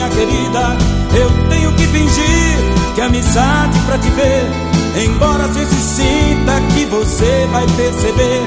Querida. 0.10 0.78
Eu 1.16 1.30
tenho 1.50 1.72
que 1.74 1.88
fingir 1.88 2.58
que 2.96 3.02
amizade 3.02 3.80
pra 3.86 3.98
te 3.98 4.10
ver. 4.12 4.50
Embora 5.06 5.44
às 5.44 5.56
vezes 5.56 5.78
sinta 5.78 6.62
que 6.74 6.86
você 6.86 7.48
vai 7.52 7.66
perceber. 7.76 8.42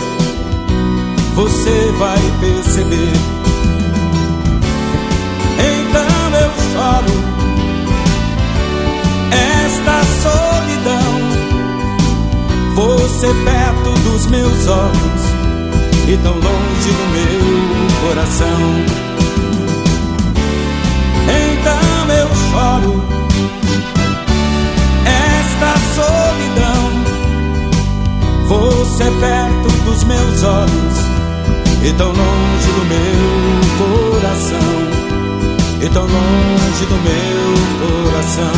Você 1.35 1.93
vai 1.99 2.19
perceber. 2.41 3.13
Então 5.59 6.39
eu 6.41 6.51
choro. 6.73 7.29
Esta 9.65 10.03
solidão. 10.23 11.29
Você 12.75 13.27
perto 13.45 13.91
dos 14.09 14.27
meus 14.27 14.67
olhos 14.69 15.39
e 16.09 16.17
tão 16.23 16.33
longe 16.33 16.91
do 16.93 17.07
meu 17.13 18.09
coração. 18.09 19.08
Então 22.09 22.17
eu 22.17 22.29
choro 22.35 23.05
esta 25.05 25.71
solidão. 25.95 26.89
Você 28.47 29.05
perto 29.21 29.69
dos 29.85 30.05
meus 30.05 30.43
olhos 30.43 30.97
e 31.85 31.93
tão 31.93 32.09
longe 32.09 32.73
do 32.73 32.85
meu 32.87 33.61
coração. 33.77 34.79
E 35.83 35.89
tão 35.91 36.05
longe 36.05 36.87
do 36.87 36.97
meu 37.05 37.55
coração. 38.05 38.57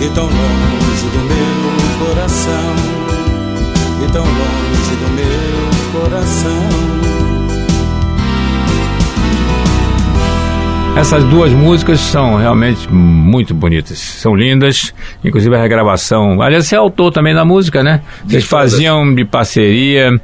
E 0.00 0.08
tão 0.10 0.26
longe 0.26 1.06
do 1.10 1.18
meu 1.26 2.06
coração. 2.06 2.74
E 4.00 4.06
tão 4.12 4.24
longe 4.24 4.94
do 4.94 5.08
meu 5.16 6.00
coração. 6.00 7.37
Essas 10.98 11.22
duas 11.22 11.52
músicas 11.52 12.00
são 12.00 12.34
realmente 12.34 12.92
muito 12.92 13.54
bonitas, 13.54 14.00
são 14.00 14.34
lindas, 14.34 14.92
inclusive 15.24 15.54
a 15.54 15.62
regravação. 15.62 16.42
Aliás, 16.42 16.66
você 16.66 16.74
é 16.74 16.78
autor 16.78 17.12
também 17.12 17.32
da 17.32 17.44
música, 17.44 17.84
né? 17.84 18.02
Vocês 18.26 18.42
De 18.42 18.48
todas. 18.50 18.72
faziam 18.72 19.14
de 19.14 19.24
parceria. 19.24 20.20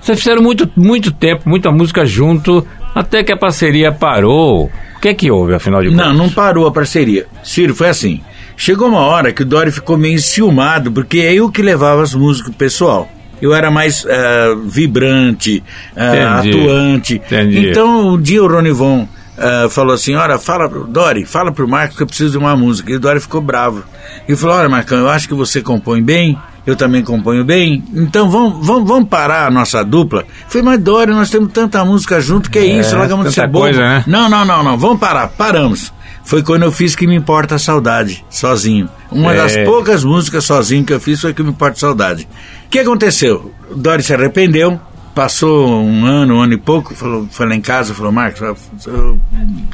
Vocês 0.00 0.20
fizeram 0.20 0.40
muito, 0.40 0.70
muito 0.76 1.10
tempo, 1.10 1.42
muita 1.48 1.72
música 1.72 2.06
junto, 2.06 2.64
até 2.94 3.24
que 3.24 3.32
a 3.32 3.36
parceria 3.36 3.90
parou. 3.90 4.70
O 4.96 5.00
que 5.00 5.08
é 5.08 5.14
que 5.14 5.28
houve, 5.28 5.54
afinal 5.54 5.82
de 5.82 5.88
contas? 5.90 6.06
Não, 6.06 6.14
não 6.14 6.28
parou 6.30 6.68
a 6.68 6.70
parceria. 6.70 7.26
Ciro, 7.42 7.74
foi 7.74 7.88
assim. 7.88 8.20
Chegou 8.56 8.86
uma 8.88 9.00
hora 9.00 9.32
que 9.32 9.42
o 9.42 9.44
Dori 9.44 9.72
ficou 9.72 9.98
meio 9.98 10.14
enciumado, 10.14 10.92
porque 10.92 11.18
é 11.18 11.34
eu 11.34 11.50
que 11.50 11.62
levava 11.62 12.00
as 12.00 12.14
músicas 12.14 12.50
pro 12.50 12.58
pessoal. 12.58 13.10
Eu 13.40 13.52
era 13.52 13.72
mais 13.72 14.06
ah, 14.06 14.56
vibrante, 14.66 15.64
ah, 15.96 16.38
Entendi. 16.38 16.60
atuante. 16.60 17.14
Entendi. 17.16 17.70
Então, 17.70 18.14
um 18.14 18.20
dia 18.22 18.40
o 18.40 18.46
Ronivon 18.46 19.08
ah, 19.42 19.68
falou 19.68 19.94
assim, 19.94 20.14
olha, 20.14 20.38
fala 20.38 20.68
Dori, 20.68 21.24
fala 21.24 21.50
pro 21.52 21.66
Marcos 21.68 21.96
que 21.96 22.02
eu 22.02 22.06
preciso 22.06 22.30
de 22.32 22.38
uma 22.38 22.56
música. 22.56 22.90
E 22.92 22.96
o 22.96 23.00
Dori 23.00 23.20
ficou 23.20 23.40
bravo. 23.40 23.82
E 24.28 24.36
falou, 24.36 24.56
olha, 24.56 24.68
Marcão, 24.68 24.98
eu 24.98 25.08
acho 25.10 25.26
que 25.28 25.34
você 25.34 25.60
compõe 25.60 26.02
bem, 26.02 26.38
eu 26.66 26.76
também 26.76 27.02
componho 27.02 27.44
bem, 27.44 27.82
então 27.92 28.30
vamos, 28.30 28.64
vamos, 28.64 28.88
vamos 28.88 29.08
parar 29.08 29.46
a 29.48 29.50
nossa 29.50 29.84
dupla. 29.84 30.20
Eu 30.20 30.26
falei, 30.48 30.62
mas 30.62 30.80
Dori, 30.80 31.10
nós 31.12 31.28
temos 31.28 31.52
tanta 31.52 31.84
música 31.84 32.20
junto, 32.20 32.50
que 32.50 32.58
é, 32.58 32.66
É, 32.66 32.80
isso, 32.80 32.96
largamos 32.96 33.26
de 33.26 33.32
ser 33.34 33.46
bobo. 33.48 33.64
coisa, 33.64 33.80
né? 33.80 34.04
Não, 34.06 34.28
não, 34.28 34.44
não, 34.44 34.62
não, 34.62 34.78
vamos 34.78 35.00
parar, 35.00 35.26
paramos. 35.28 35.92
Foi 36.24 36.40
quando 36.40 36.62
eu 36.62 36.70
fiz 36.70 36.94
Que 36.94 37.04
Me 37.04 37.16
Importa 37.16 37.56
a 37.56 37.58
Saudade, 37.58 38.24
sozinho. 38.30 38.88
Uma 39.10 39.34
É. 39.34 39.36
das 39.38 39.56
poucas 39.64 40.04
músicas 40.04 40.44
sozinho 40.44 40.84
que 40.84 40.92
eu 40.92 41.00
fiz 41.00 41.20
foi 41.20 41.34
Que 41.34 41.42
Me 41.42 41.50
Importa 41.50 41.74
a 41.78 41.80
Saudade. 41.80 42.28
O 42.66 42.68
que 42.70 42.78
aconteceu? 42.78 43.52
Dori 43.74 44.04
se 44.04 44.14
arrependeu, 44.14 44.80
passou 45.14 45.82
um 45.84 46.04
ano, 46.06 46.36
um 46.36 46.40
ano 46.40 46.54
e 46.54 46.56
pouco, 46.56 46.94
falou, 46.94 47.26
foi 47.30 47.46
lá 47.46 47.54
em 47.54 47.60
casa, 47.60 47.94
falou, 47.94 48.10
Marcos, 48.12 48.40
eu, 48.86 49.18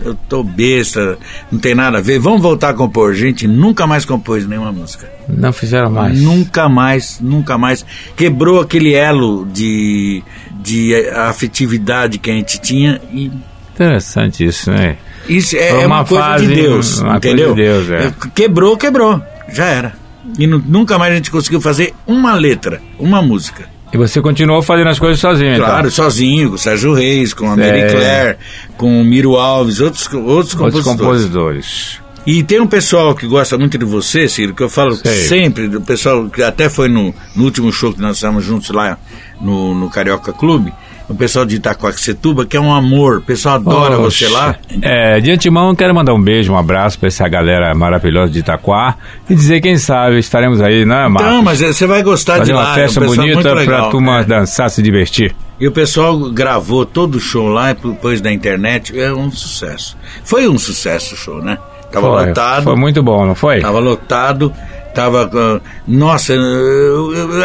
eu 0.04 0.14
tô 0.28 0.42
besta, 0.42 1.18
não 1.50 1.58
tem 1.58 1.74
nada 1.74 1.98
a 1.98 2.00
ver, 2.00 2.18
vamos 2.18 2.40
voltar 2.42 2.70
a 2.70 2.74
compor. 2.74 3.14
Gente, 3.14 3.46
nunca 3.46 3.86
mais 3.86 4.04
compôs 4.04 4.46
nenhuma 4.46 4.72
música. 4.72 5.10
Não 5.28 5.52
fizeram 5.52 5.90
mais. 5.90 6.20
Nunca 6.20 6.68
mais, 6.68 7.18
nunca 7.20 7.56
mais. 7.58 7.84
Quebrou 8.16 8.60
aquele 8.60 8.94
elo 8.94 9.46
de, 9.52 10.22
de 10.62 10.94
afetividade 11.10 12.18
que 12.18 12.30
a 12.30 12.34
gente 12.34 12.60
tinha 12.60 13.00
e 13.12 13.30
Interessante 13.74 14.44
isso, 14.44 14.72
né? 14.72 14.96
isso 15.28 15.54
é, 15.56 15.68
é 15.68 15.86
uma, 15.86 15.98
uma 15.98 16.04
coisa 16.04 16.24
fase, 16.24 16.46
de 16.48 16.54
Deus, 16.54 16.98
uma 17.00 17.20
coisa 17.20 17.28
entendeu? 17.28 17.54
de 17.54 17.62
Deus, 17.62 17.90
é. 17.90 18.12
Quebrou, 18.34 18.76
quebrou, 18.76 19.22
já 19.52 19.66
era. 19.66 19.94
E 20.36 20.48
nu- 20.48 20.62
nunca 20.66 20.98
mais 20.98 21.12
a 21.12 21.16
gente 21.16 21.30
conseguiu 21.30 21.60
fazer 21.60 21.94
uma 22.04 22.34
letra, 22.34 22.82
uma 22.98 23.22
música. 23.22 23.66
E 23.92 23.96
você 23.96 24.20
continuou 24.20 24.60
fazendo 24.62 24.88
as 24.88 24.98
coisas 24.98 25.18
sozinho, 25.18 25.54
então? 25.54 25.64
Claro, 25.66 25.90
sozinho, 25.90 26.50
com 26.50 26.54
o 26.56 26.58
Sérgio 26.58 26.92
Reis, 26.92 27.32
com 27.32 27.46
a 27.50 27.56
Mary 27.56 27.80
É. 27.80 27.90
Claire, 27.90 28.38
com 28.76 29.00
o 29.00 29.04
Miro 29.04 29.36
Alves, 29.36 29.80
outros, 29.80 30.06
outros 30.12 30.54
Outros 30.54 30.84
compositores. 30.84 30.84
compositores. 31.24 32.00
E 32.26 32.42
tem 32.42 32.60
um 32.60 32.66
pessoal 32.66 33.14
que 33.14 33.26
gosta 33.26 33.56
muito 33.56 33.78
de 33.78 33.86
você, 33.86 34.28
Ciro, 34.28 34.52
que 34.54 34.62
eu 34.62 34.68
falo 34.68 34.94
Sei. 34.96 35.12
sempre, 35.24 35.66
do 35.68 35.80
pessoal 35.80 36.28
que 36.28 36.42
até 36.42 36.68
foi 36.68 36.88
no, 36.88 37.14
no 37.34 37.44
último 37.44 37.72
show 37.72 37.90
que 37.94 38.00
nós 38.02 38.16
estávamos 38.16 38.44
juntos 38.44 38.68
lá 38.70 38.98
no, 39.40 39.74
no 39.74 39.88
Carioca 39.88 40.32
Clube, 40.34 40.70
o 41.08 41.14
pessoal 41.14 41.44
de 41.44 41.56
Itacoaxetuba, 41.56 42.44
que 42.44 42.56
é 42.56 42.60
um 42.60 42.72
amor, 42.72 43.18
o 43.18 43.22
pessoal 43.22 43.54
adora 43.54 43.96
Poxa. 43.96 44.26
você 44.26 44.32
lá. 44.32 44.56
É, 44.82 45.18
de 45.20 45.30
antemão, 45.30 45.74
quero 45.74 45.94
mandar 45.94 46.12
um 46.12 46.20
beijo, 46.20 46.52
um 46.52 46.58
abraço 46.58 46.98
para 46.98 47.08
essa 47.08 47.26
galera 47.26 47.74
maravilhosa 47.74 48.32
de 48.32 48.40
Itaquá 48.40 48.96
e 49.28 49.34
dizer, 49.34 49.60
quem 49.60 49.78
sabe, 49.78 50.18
estaremos 50.18 50.60
aí, 50.60 50.84
né, 50.84 51.08
Marcos? 51.08 51.22
Então, 51.22 51.42
mas 51.42 51.60
você 51.60 51.86
vai 51.86 52.02
gostar 52.02 52.38
Fazer 52.38 52.44
de 52.44 52.52
lá. 52.52 52.66
uma 52.66 52.74
festa 52.74 53.00
é 53.00 53.02
um 53.02 53.06
bonita 53.06 53.40
pra 53.40 53.52
legal, 53.54 53.90
turma 53.90 54.20
é. 54.20 54.24
dançar, 54.24 54.70
se 54.70 54.82
divertir. 54.82 55.34
E 55.58 55.66
o 55.66 55.72
pessoal 55.72 56.30
gravou 56.30 56.84
todo 56.84 57.16
o 57.16 57.20
show 57.20 57.48
lá 57.48 57.70
e 57.70 57.74
depois 57.74 58.20
da 58.20 58.30
internet, 58.30 58.98
é 58.98 59.12
um 59.12 59.30
sucesso. 59.30 59.96
Foi 60.22 60.46
um 60.46 60.58
sucesso 60.58 61.14
o 61.14 61.16
show, 61.16 61.42
né? 61.42 61.58
Tava 61.90 62.10
foi, 62.10 62.26
lotado. 62.26 62.64
Foi 62.64 62.76
muito 62.76 63.02
bom, 63.02 63.26
não 63.26 63.34
foi? 63.34 63.60
Tava 63.60 63.78
lotado, 63.78 64.52
tava. 65.02 65.30
ah, 65.32 65.60
nossa, 65.86 66.34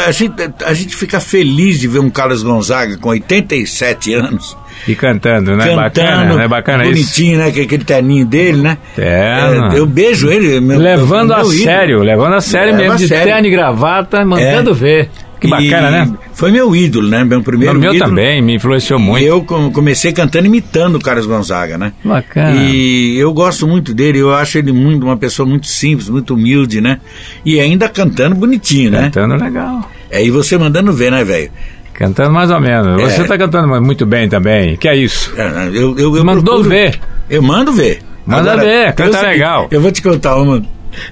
a, 0.08 0.12
gente, 0.12 0.34
a 0.66 0.74
gente 0.74 0.96
fica 0.96 1.20
feliz 1.20 1.80
de 1.80 1.88
ver 1.88 2.00
um 2.00 2.10
Carlos 2.10 2.42
Gonzaga 2.44 2.98
com 2.98 3.10
87 3.10 4.14
anos. 4.14 4.58
E 4.88 4.96
cantando, 4.96 5.56
né? 5.56 5.66
cantando, 5.68 5.76
bacana, 5.82 6.36
né? 6.36 6.48
Bacana 6.48 6.84
isso. 6.86 6.94
bonitinho, 6.94 7.38
né? 7.38 7.48
Aquele 7.48 7.84
terninho 7.86 8.26
dele, 8.26 8.62
né? 8.62 8.78
Terno. 8.96 9.74
É, 9.74 9.80
eu 9.80 9.86
beijo 9.86 10.30
ele. 10.30 10.60
meu- 10.60 10.80
Levando 10.80 11.28
meu 11.30 11.38
a 11.38 11.40
ídolo. 11.42 11.54
sério, 11.54 12.00
levando 12.04 12.34
a 12.36 12.42
sério 12.42 12.72
Leva 12.72 12.78
mesmo, 12.80 12.94
a 12.94 12.98
de 12.98 13.08
sério. 13.08 13.26
terno 13.34 13.48
e 13.48 13.52
gravata, 13.52 14.26
mandando 14.26 14.72
É. 14.72 14.74
ver. 14.74 15.10
Que 15.40 15.48
bacana, 15.48 15.90
E 15.90 15.92
né? 15.92 16.14
Foi 16.34 16.52
meu 16.52 16.76
ídolo, 16.76 17.08
né? 17.08 17.24
Meu 17.24 17.42
primeiro 17.44 17.78
O 17.78 17.80
meu 17.82 17.94
ídolo. 17.94 18.10
também, 18.10 18.42
me 18.42 18.56
influenciou 18.56 19.00
E 19.00 19.04
muito. 19.04 19.26
eu 19.26 19.44
com- 19.44 19.72
comecei 19.72 20.12
cantando 20.12 20.48
imitando 20.48 20.96
o 20.96 21.00
Carlos 21.00 21.26
Gonzaga, 21.26 21.78
né? 21.78 21.94
Bacana. 22.04 22.56
E 22.60 23.16
eu 23.18 23.32
gosto 23.34 23.68
muito 23.68 23.94
dele, 23.94 24.20
eu 24.20 24.34
acho 24.34 24.58
ele 24.58 24.72
muito 24.72 25.04
uma 25.06 25.16
pessoa 25.18 25.48
muito 25.48 25.68
simples, 25.68 26.10
muito 26.10 26.34
humilde, 26.34 26.82
né? 26.82 27.00
E 27.46 27.60
ainda 27.60 27.88
cantando 27.88 28.36
bonitinho, 28.36 28.92
né? 28.92 29.04
Cantando 29.14 29.36
legal. 29.44 29.90
Aí 30.12 30.30
você 30.32 30.58
mandando 30.58 30.92
ver, 30.92 31.12
né, 31.12 31.24
velho? 31.24 31.52
Cantando 31.94 32.32
mais 32.32 32.50
ou 32.50 32.60
menos. 32.60 33.00
É. 33.02 33.10
Você 33.10 33.24
tá 33.26 33.38
cantando 33.38 33.68
muito 33.82 34.06
bem 34.06 34.28
também. 34.28 34.76
Que 34.78 34.88
é 34.88 34.96
isso? 34.96 35.32
É, 35.38 35.68
Eu, 35.72 35.98
eu, 35.98 36.16
eu 36.18 36.26
Mandou 36.26 36.44
procuro- 36.56 36.70
ver. 36.70 37.00
Eu 37.30 37.42
mando 37.44 37.72
ver. 37.72 38.00
Manda 38.26 38.56
ver, 38.58 38.94
canta 38.94 39.18
eu 39.18 39.24
legal. 39.30 39.68
Eu 39.70 39.82
vou 39.82 39.92
te 39.92 40.02
contar 40.02 40.38
uma. 40.38 40.64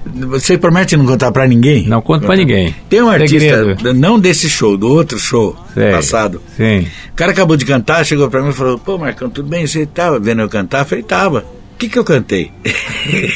Você 0.04 0.56
promete 0.58 0.96
não 0.96 1.06
contar 1.06 1.30
pra 1.32 1.46
ninguém? 1.46 1.86
Não 1.86 2.00
conta 2.00 2.26
pra 2.26 2.36
ninguém. 2.36 2.74
Tem 2.88 3.02
um 3.02 3.08
artista, 3.08 3.38
Segredo. 3.38 3.94
não 3.94 4.18
desse 4.18 4.48
show, 4.48 4.76
do 4.76 4.88
outro 4.88 5.18
show 5.18 5.56
Sei. 5.74 5.90
passado. 5.90 6.40
Sim. 6.56 6.86
O 7.10 7.14
cara 7.14 7.32
acabou 7.32 7.56
de 7.56 7.64
cantar, 7.64 8.04
chegou 8.04 8.28
pra 8.30 8.42
mim 8.42 8.50
e 8.50 8.52
falou: 8.52 8.78
Pô, 8.78 8.98
Marcão, 8.98 9.28
tudo 9.28 9.48
bem? 9.48 9.66
Você 9.66 9.86
tava 9.86 10.18
vendo 10.18 10.42
eu 10.42 10.48
cantar? 10.48 10.80
Eu 10.80 10.84
falei: 10.86 11.04
Tava. 11.04 11.44
O 11.74 11.78
que 11.78 11.88
que 11.88 11.98
eu 11.98 12.04
cantei? 12.04 12.52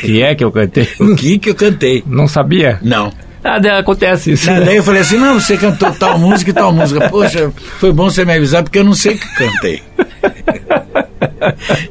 Que 0.03 0.23
é 0.23 0.35
que 0.35 0.45
eu 0.45 0.53
cantei? 0.53 0.89
o 1.01 1.17
que 1.17 1.39
que 1.39 1.51
eu 1.51 1.55
cantei? 1.55 2.05
Não 2.07 2.29
sabia? 2.29 2.79
Não. 2.83 3.13
Daí 3.43 3.79
acontece 3.79 4.33
isso. 4.33 4.51
Não, 4.51 4.65
Daí 4.65 4.77
eu 4.77 4.83
falei 4.83 5.01
assim: 5.03 5.17
Não, 5.17 5.41
você 5.41 5.57
cantou 5.57 5.91
tal 5.93 6.19
música 6.19 6.51
e 6.51 6.55
tal 6.55 6.73
música. 6.73 7.09
Poxa, 7.09 7.53
foi 7.79 7.93
bom 7.93 8.11
você 8.11 8.25
me 8.25 8.35
avisar 8.35 8.63
porque 8.63 8.79
eu 8.79 8.85
não 8.85 8.95
sei 8.95 9.15
o 9.15 9.19
que 9.19 9.35
cantei. 9.35 9.83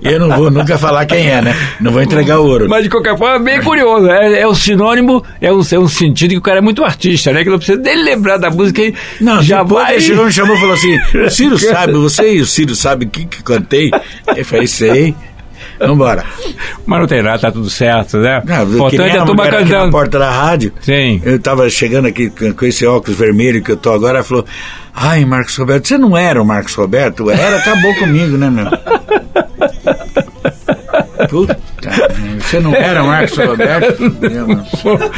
Eu 0.02 0.20
não 0.20 0.30
vou 0.36 0.50
nunca 0.52 0.78
falar 0.78 1.06
quem 1.06 1.30
é, 1.30 1.42
né? 1.42 1.56
Não 1.80 1.92
vou 1.92 2.02
entregar 2.02 2.40
o 2.40 2.46
ouro. 2.46 2.68
Mas 2.70 2.84
de 2.84 2.90
qualquer 2.90 3.18
forma, 3.18 3.36
é 3.36 3.40
bem 3.40 3.62
curioso. 3.64 4.10
É, 4.10 4.42
é 4.42 4.48
o 4.48 4.56
sinônimo, 4.56 5.24
é 5.42 5.52
um, 5.52 5.62
é 5.72 5.80
um 5.80 5.88
sentido 5.88 6.32
que 6.32 6.38
o 6.38 6.42
cara 6.42 6.58
é 6.60 6.62
muito 6.62 6.84
artista, 6.84 7.32
né? 7.32 7.44
Que 7.44 7.50
não 7.50 7.58
precisa 7.58 7.78
dele 7.78 8.04
lembrar 8.04 8.38
da 8.38 8.50
música 8.50 8.82
e 8.82 8.94
Não, 9.22 9.42
já 9.42 9.64
vai. 9.64 10.00
chegou 10.00 10.24
e 10.24 10.28
me 10.28 10.34
chamou 10.34 10.56
e 10.56 10.60
falou 10.60 10.74
assim: 10.76 10.98
o 11.26 11.30
Ciro 11.30 11.58
sabe, 11.60 11.94
você 11.94 12.36
e 12.36 12.42
o 12.42 12.46
Ciro 12.46 12.76
sabe 12.76 13.06
o 13.06 13.10
que, 13.10 13.26
que 13.26 13.44
cantei? 13.44 13.92
Eu 14.36 14.46
falei: 14.46 14.68
Sei. 14.68 15.16
Vambora. 15.78 16.24
Mas 16.86 17.00
não 17.02 17.08
tem 17.08 17.22
nada, 17.22 17.38
tá 17.40 17.52
tudo 17.52 17.70
certo, 17.70 18.18
né? 18.18 18.42
Não, 18.46 18.66
nem 18.66 18.76
Importante 18.76 19.16
é 19.18 19.20
a 19.20 19.26
turma 19.26 19.44
aqui 19.44 19.52
na 19.56 19.60
cantando. 19.64 19.92
porta 19.92 20.20
da 20.20 20.32
rádio. 20.32 20.72
Sim. 20.80 21.22
Eu 21.26 21.38
tava 21.38 21.70
chegando 21.70 22.08
aqui 22.08 22.30
com, 22.30 22.54
com 22.54 22.66
esse 22.66 22.86
óculos 22.86 23.18
vermelho 23.20 23.62
que 23.62 23.72
eu 23.72 23.76
tô 23.76 23.92
agora, 23.92 24.20
ela 24.20 24.24
falou: 24.24 24.46
Ai, 24.94 25.26
Marcos 25.26 25.58
Roberto, 25.58 25.88
você 25.88 25.98
não 25.98 26.16
era 26.16 26.42
o 26.42 26.46
Marcos 26.46 26.74
Roberto? 26.76 27.30
Era, 27.30 27.58
acabou 27.58 27.94
comigo, 27.96 28.38
né, 28.38 28.50
meu? 28.50 28.66
Puta, 31.30 31.58
você 32.40 32.60
não 32.60 32.74
era 32.76 33.04
o 33.04 33.08
Marcos 33.08 33.38
Roberto? 33.38 34.04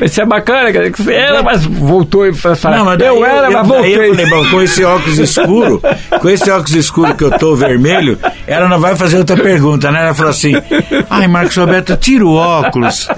É. 0.00 0.04
Isso 0.04 0.20
é 0.20 0.26
bacana, 0.26 0.72
cara, 0.72 0.90
que 0.90 1.00
você 1.02 1.14
era, 1.14 1.42
mas 1.42 1.64
voltou 1.64 2.26
e 2.26 2.34
falou, 2.34 2.58
Não, 2.78 2.84
mas 2.84 2.98
daí 2.98 3.08
eu 3.08 3.24
era, 3.24 3.48
mas 3.48 3.68
daí 3.68 3.92
eu 3.92 4.08
voltei. 4.08 4.08
falei, 4.08 4.26
bom, 4.26 4.50
com 4.50 4.60
esse 4.62 4.84
óculos 4.84 5.18
escuro, 5.18 5.82
com 6.20 6.28
esse 6.28 6.50
óculos 6.50 6.74
escuro 6.74 7.14
que 7.14 7.22
eu 7.22 7.30
tô 7.38 7.54
vermelho, 7.54 8.18
ela 8.46 8.68
não 8.68 8.80
vai 8.80 8.96
fazer 8.96 9.18
outra 9.18 9.36
pergunta, 9.36 9.92
né? 9.92 10.00
Ela 10.02 10.14
falou 10.14 10.30
assim, 10.30 10.54
ai, 11.08 11.28
Marcos 11.28 11.56
Roberto, 11.56 11.96
tira 11.96 12.24
o 12.26 12.34
óculos. 12.34 13.08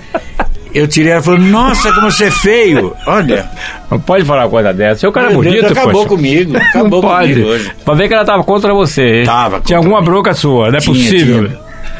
Eu 0.74 0.86
tirei, 0.88 1.12
ela 1.12 1.22
falou, 1.22 1.40
nossa, 1.40 1.92
como 1.92 2.10
você 2.10 2.24
é 2.24 2.30
feio. 2.30 2.94
Olha, 3.06 3.48
Não 3.94 4.00
pode 4.00 4.24
falar 4.24 4.44
uma 4.44 4.50
coisa 4.50 4.72
dessa. 4.72 5.00
Seu 5.00 5.12
cara 5.12 5.26
é 5.28 5.30
Meu 5.30 5.40
Deus, 5.42 5.54
bonito, 5.54 5.72
acabou 5.72 5.92
poxa. 5.92 6.08
comigo, 6.08 6.56
acabou 6.56 7.00
não 7.02 7.08
pode. 7.08 7.32
comigo 7.32 7.48
hoje. 7.48 7.70
Pra 7.84 7.94
ver 7.94 8.08
que 8.08 8.14
ela 8.14 8.24
tava 8.24 8.42
contra 8.44 8.74
você. 8.74 9.20
hein? 9.20 9.24
Tava 9.24 9.60
Tinha 9.60 9.78
alguma 9.78 10.00
mim. 10.00 10.04
bronca 10.06 10.34
sua, 10.34 10.70
não 10.70 10.78
é 10.78 10.80
Tinha, 10.80 10.94
possível. 10.94 11.48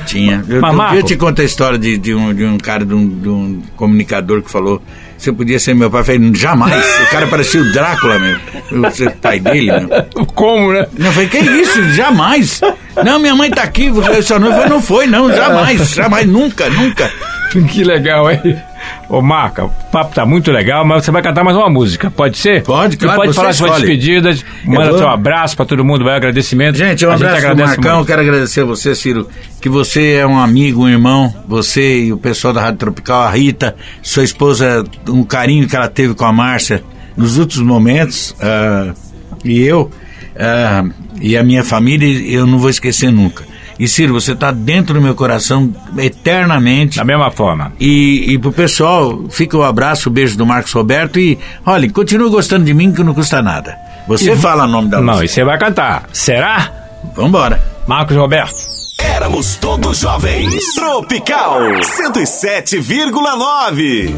Tinha. 0.07 0.40
tinha. 0.40 0.44
Eu, 0.48 0.61
Mas, 0.61 0.74
Marco- 0.74 0.96
eu 0.96 1.02
te 1.02 1.16
conto 1.16 1.40
a 1.40 1.44
história 1.44 1.78
de, 1.78 1.96
de 1.96 2.14
um, 2.14 2.35
de 2.35 2.44
um 2.44 2.59
cara, 2.59 2.85
de 2.85 2.94
um, 2.94 3.09
de 3.09 3.28
um 3.28 3.62
comunicador 3.76 4.42
que 4.42 4.50
falou: 4.50 4.83
você 5.16 5.33
podia 5.33 5.59
ser 5.59 5.74
meu 5.74 5.90
pai. 5.90 6.00
Eu 6.00 6.04
falei: 6.04 6.35
jamais. 6.35 7.00
o 7.02 7.11
cara 7.11 7.26
parecia 7.28 7.61
o 7.61 7.72
Drácula, 7.72 8.18
meu. 8.18 8.37
Você 8.83 9.09
pai 9.11 9.38
dele, 9.38 9.70
meu. 9.70 10.26
Como, 10.35 10.72
né? 10.72 10.87
Eu 10.98 11.12
falei: 11.12 11.28
que 11.28 11.38
isso? 11.38 11.83
Jamais. 11.92 12.61
Não, 13.04 13.18
minha 13.18 13.35
mãe 13.35 13.50
tá 13.50 13.62
aqui. 13.62 13.88
Você 13.90 14.11
eu 14.18 14.22
falei, 14.22 14.68
não 14.68 14.83
foi, 14.83 15.07
não. 15.07 15.33
Jamais. 15.33 15.90
Jamais. 15.90 16.26
Nunca, 16.26 16.68
nunca. 16.68 17.11
Que 17.70 17.85
legal, 17.85 18.28
hein? 18.33 18.40
Ô, 19.09 19.20
Marca, 19.20 19.64
o 19.66 19.68
papo 19.92 20.14
tá 20.14 20.24
muito 20.24 20.50
legal, 20.50 20.85
mas 20.85 21.04
você 21.04 21.11
vai 21.11 21.22
cantar 21.22 21.44
mais 21.44 21.57
uma 21.57 21.68
música, 21.68 22.11
pode 22.11 22.38
ser? 22.38 22.62
Pode, 22.62 22.94
E 22.94 22.98
claro, 22.98 23.16
pode 23.20 23.28
você 23.33 23.37
falar 23.37 23.52
suas 23.52 23.70
escolhe. 23.72 23.87
despedidas, 23.87 24.44
manda 24.64 24.88
vou- 24.90 24.98
seu 24.98 25.09
abraço 25.09 25.57
pra 25.57 25.66
todo 25.66 25.85
mundo, 25.85 26.04
vai 26.04 26.16
agradecimento. 26.16 26.76
Gente, 26.76 27.04
um 27.07 27.11
A 27.11 27.14
abraço 27.14 27.42
pro 27.46 27.57
Marcão. 27.57 27.94
muito. 27.96 28.07
Quero 28.07 28.20
agradecer 28.22 28.62
a 28.62 28.64
você, 28.64 28.94
Ciro, 28.94 29.28
que 29.61 29.68
você 29.68 30.14
é 30.14 30.26
um 30.26 30.38
amigo, 30.38 30.83
um 30.85 30.88
irmão. 30.88 31.33
Você 31.46 32.04
e 32.07 32.12
o 32.12 32.16
pessoal 32.18 32.54
da 32.54 32.62
Rádio 32.62 32.78
Tropical, 32.78 33.22
a 33.22 33.30
Rita, 33.30 33.76
sua 34.02 34.24
esposa, 34.24 34.83
um 35.09 35.22
carinho 35.22 35.68
que 35.68 35.76
ela 35.76 35.88
teve 35.88 36.14
com 36.14 36.24
a 36.24 36.33
Márcia 36.33 36.83
nos 37.16 37.37
últimos 37.38 37.66
momentos. 37.66 38.35
ah, 38.40 38.92
e 39.44 39.62
eu, 39.62 39.90
ah, 40.38 40.85
e 41.20 41.37
a 41.37 41.44
minha 41.44 41.62
família, 41.62 42.09
eu 42.35 42.46
não 42.46 42.59
vou 42.59 42.70
esquecer 42.70 43.11
nunca. 43.12 43.44
E 43.78 43.88
Ciro, 43.88 44.12
você 44.14 44.32
está 44.32 44.50
dentro 44.52 44.94
do 44.94 45.00
meu 45.00 45.14
coração 45.14 45.72
eternamente. 45.98 46.96
Da 46.98 47.04
mesma 47.04 47.30
forma. 47.30 47.72
E, 47.80 48.32
e 48.32 48.38
pro 48.38 48.52
pessoal, 48.52 49.24
fica 49.30 49.56
o 49.56 49.62
abraço, 49.62 50.08
o 50.08 50.12
beijo 50.12 50.37
do 50.38 50.46
Marcos 50.46 50.72
Roberto 50.72 51.18
e, 51.18 51.38
olha, 51.66 51.90
continua 51.90 52.28
gostando 52.30 52.64
de 52.64 52.72
mim 52.74 52.92
que 52.92 53.02
não 53.02 53.14
custa 53.14 53.42
nada. 53.42 53.76
Você 54.06 54.37
fala 54.37 54.64
o 54.64 54.68
nome 54.68 54.88
da 54.88 54.98
Não, 55.00 55.14
música. 55.14 55.24
e 55.24 55.28
você 55.28 55.44
vai 55.44 55.58
cantar. 55.58 56.04
Será? 56.12 56.70
Vambora. 57.16 57.60
Marcos 57.87 58.16
Roberto. 58.16 58.54
Éramos 58.98 59.56
todos 59.56 59.98
jovens. 59.98 60.74
Tropical 60.74 61.60
107,9. 61.80 64.14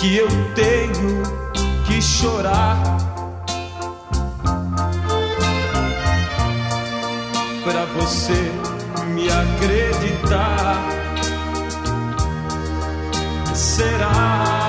Que 0.00 0.16
eu 0.16 0.28
tenho 0.54 1.22
que 1.86 2.00
chorar 2.00 2.80
pra 7.62 7.84
você 7.84 8.50
me 9.14 9.28
acreditar. 9.28 10.88
Será 13.54 14.59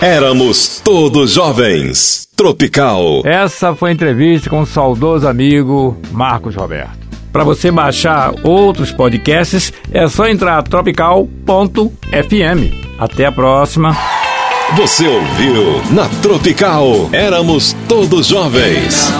Éramos 0.00 0.80
todos 0.80 1.32
jovens. 1.32 2.26
Tropical. 2.34 3.20
Essa 3.22 3.74
foi 3.74 3.90
a 3.90 3.92
entrevista 3.92 4.48
com 4.48 4.62
o 4.62 4.66
saudoso 4.66 5.28
amigo 5.28 5.94
Marcos 6.10 6.56
Roberto. 6.56 6.98
Para 7.30 7.44
você 7.44 7.70
baixar 7.70 8.32
outros 8.42 8.90
podcasts, 8.90 9.72
é 9.92 10.08
só 10.08 10.26
entrar 10.26 10.62
tropical.fm. 10.62 11.28
Até 12.98 13.26
a 13.26 13.32
próxima. 13.32 13.94
Você 14.76 15.06
ouviu 15.06 15.82
na 15.90 16.08
Tropical. 16.22 17.08
Éramos 17.12 17.74
todos 17.88 18.28
jovens. 18.28 19.10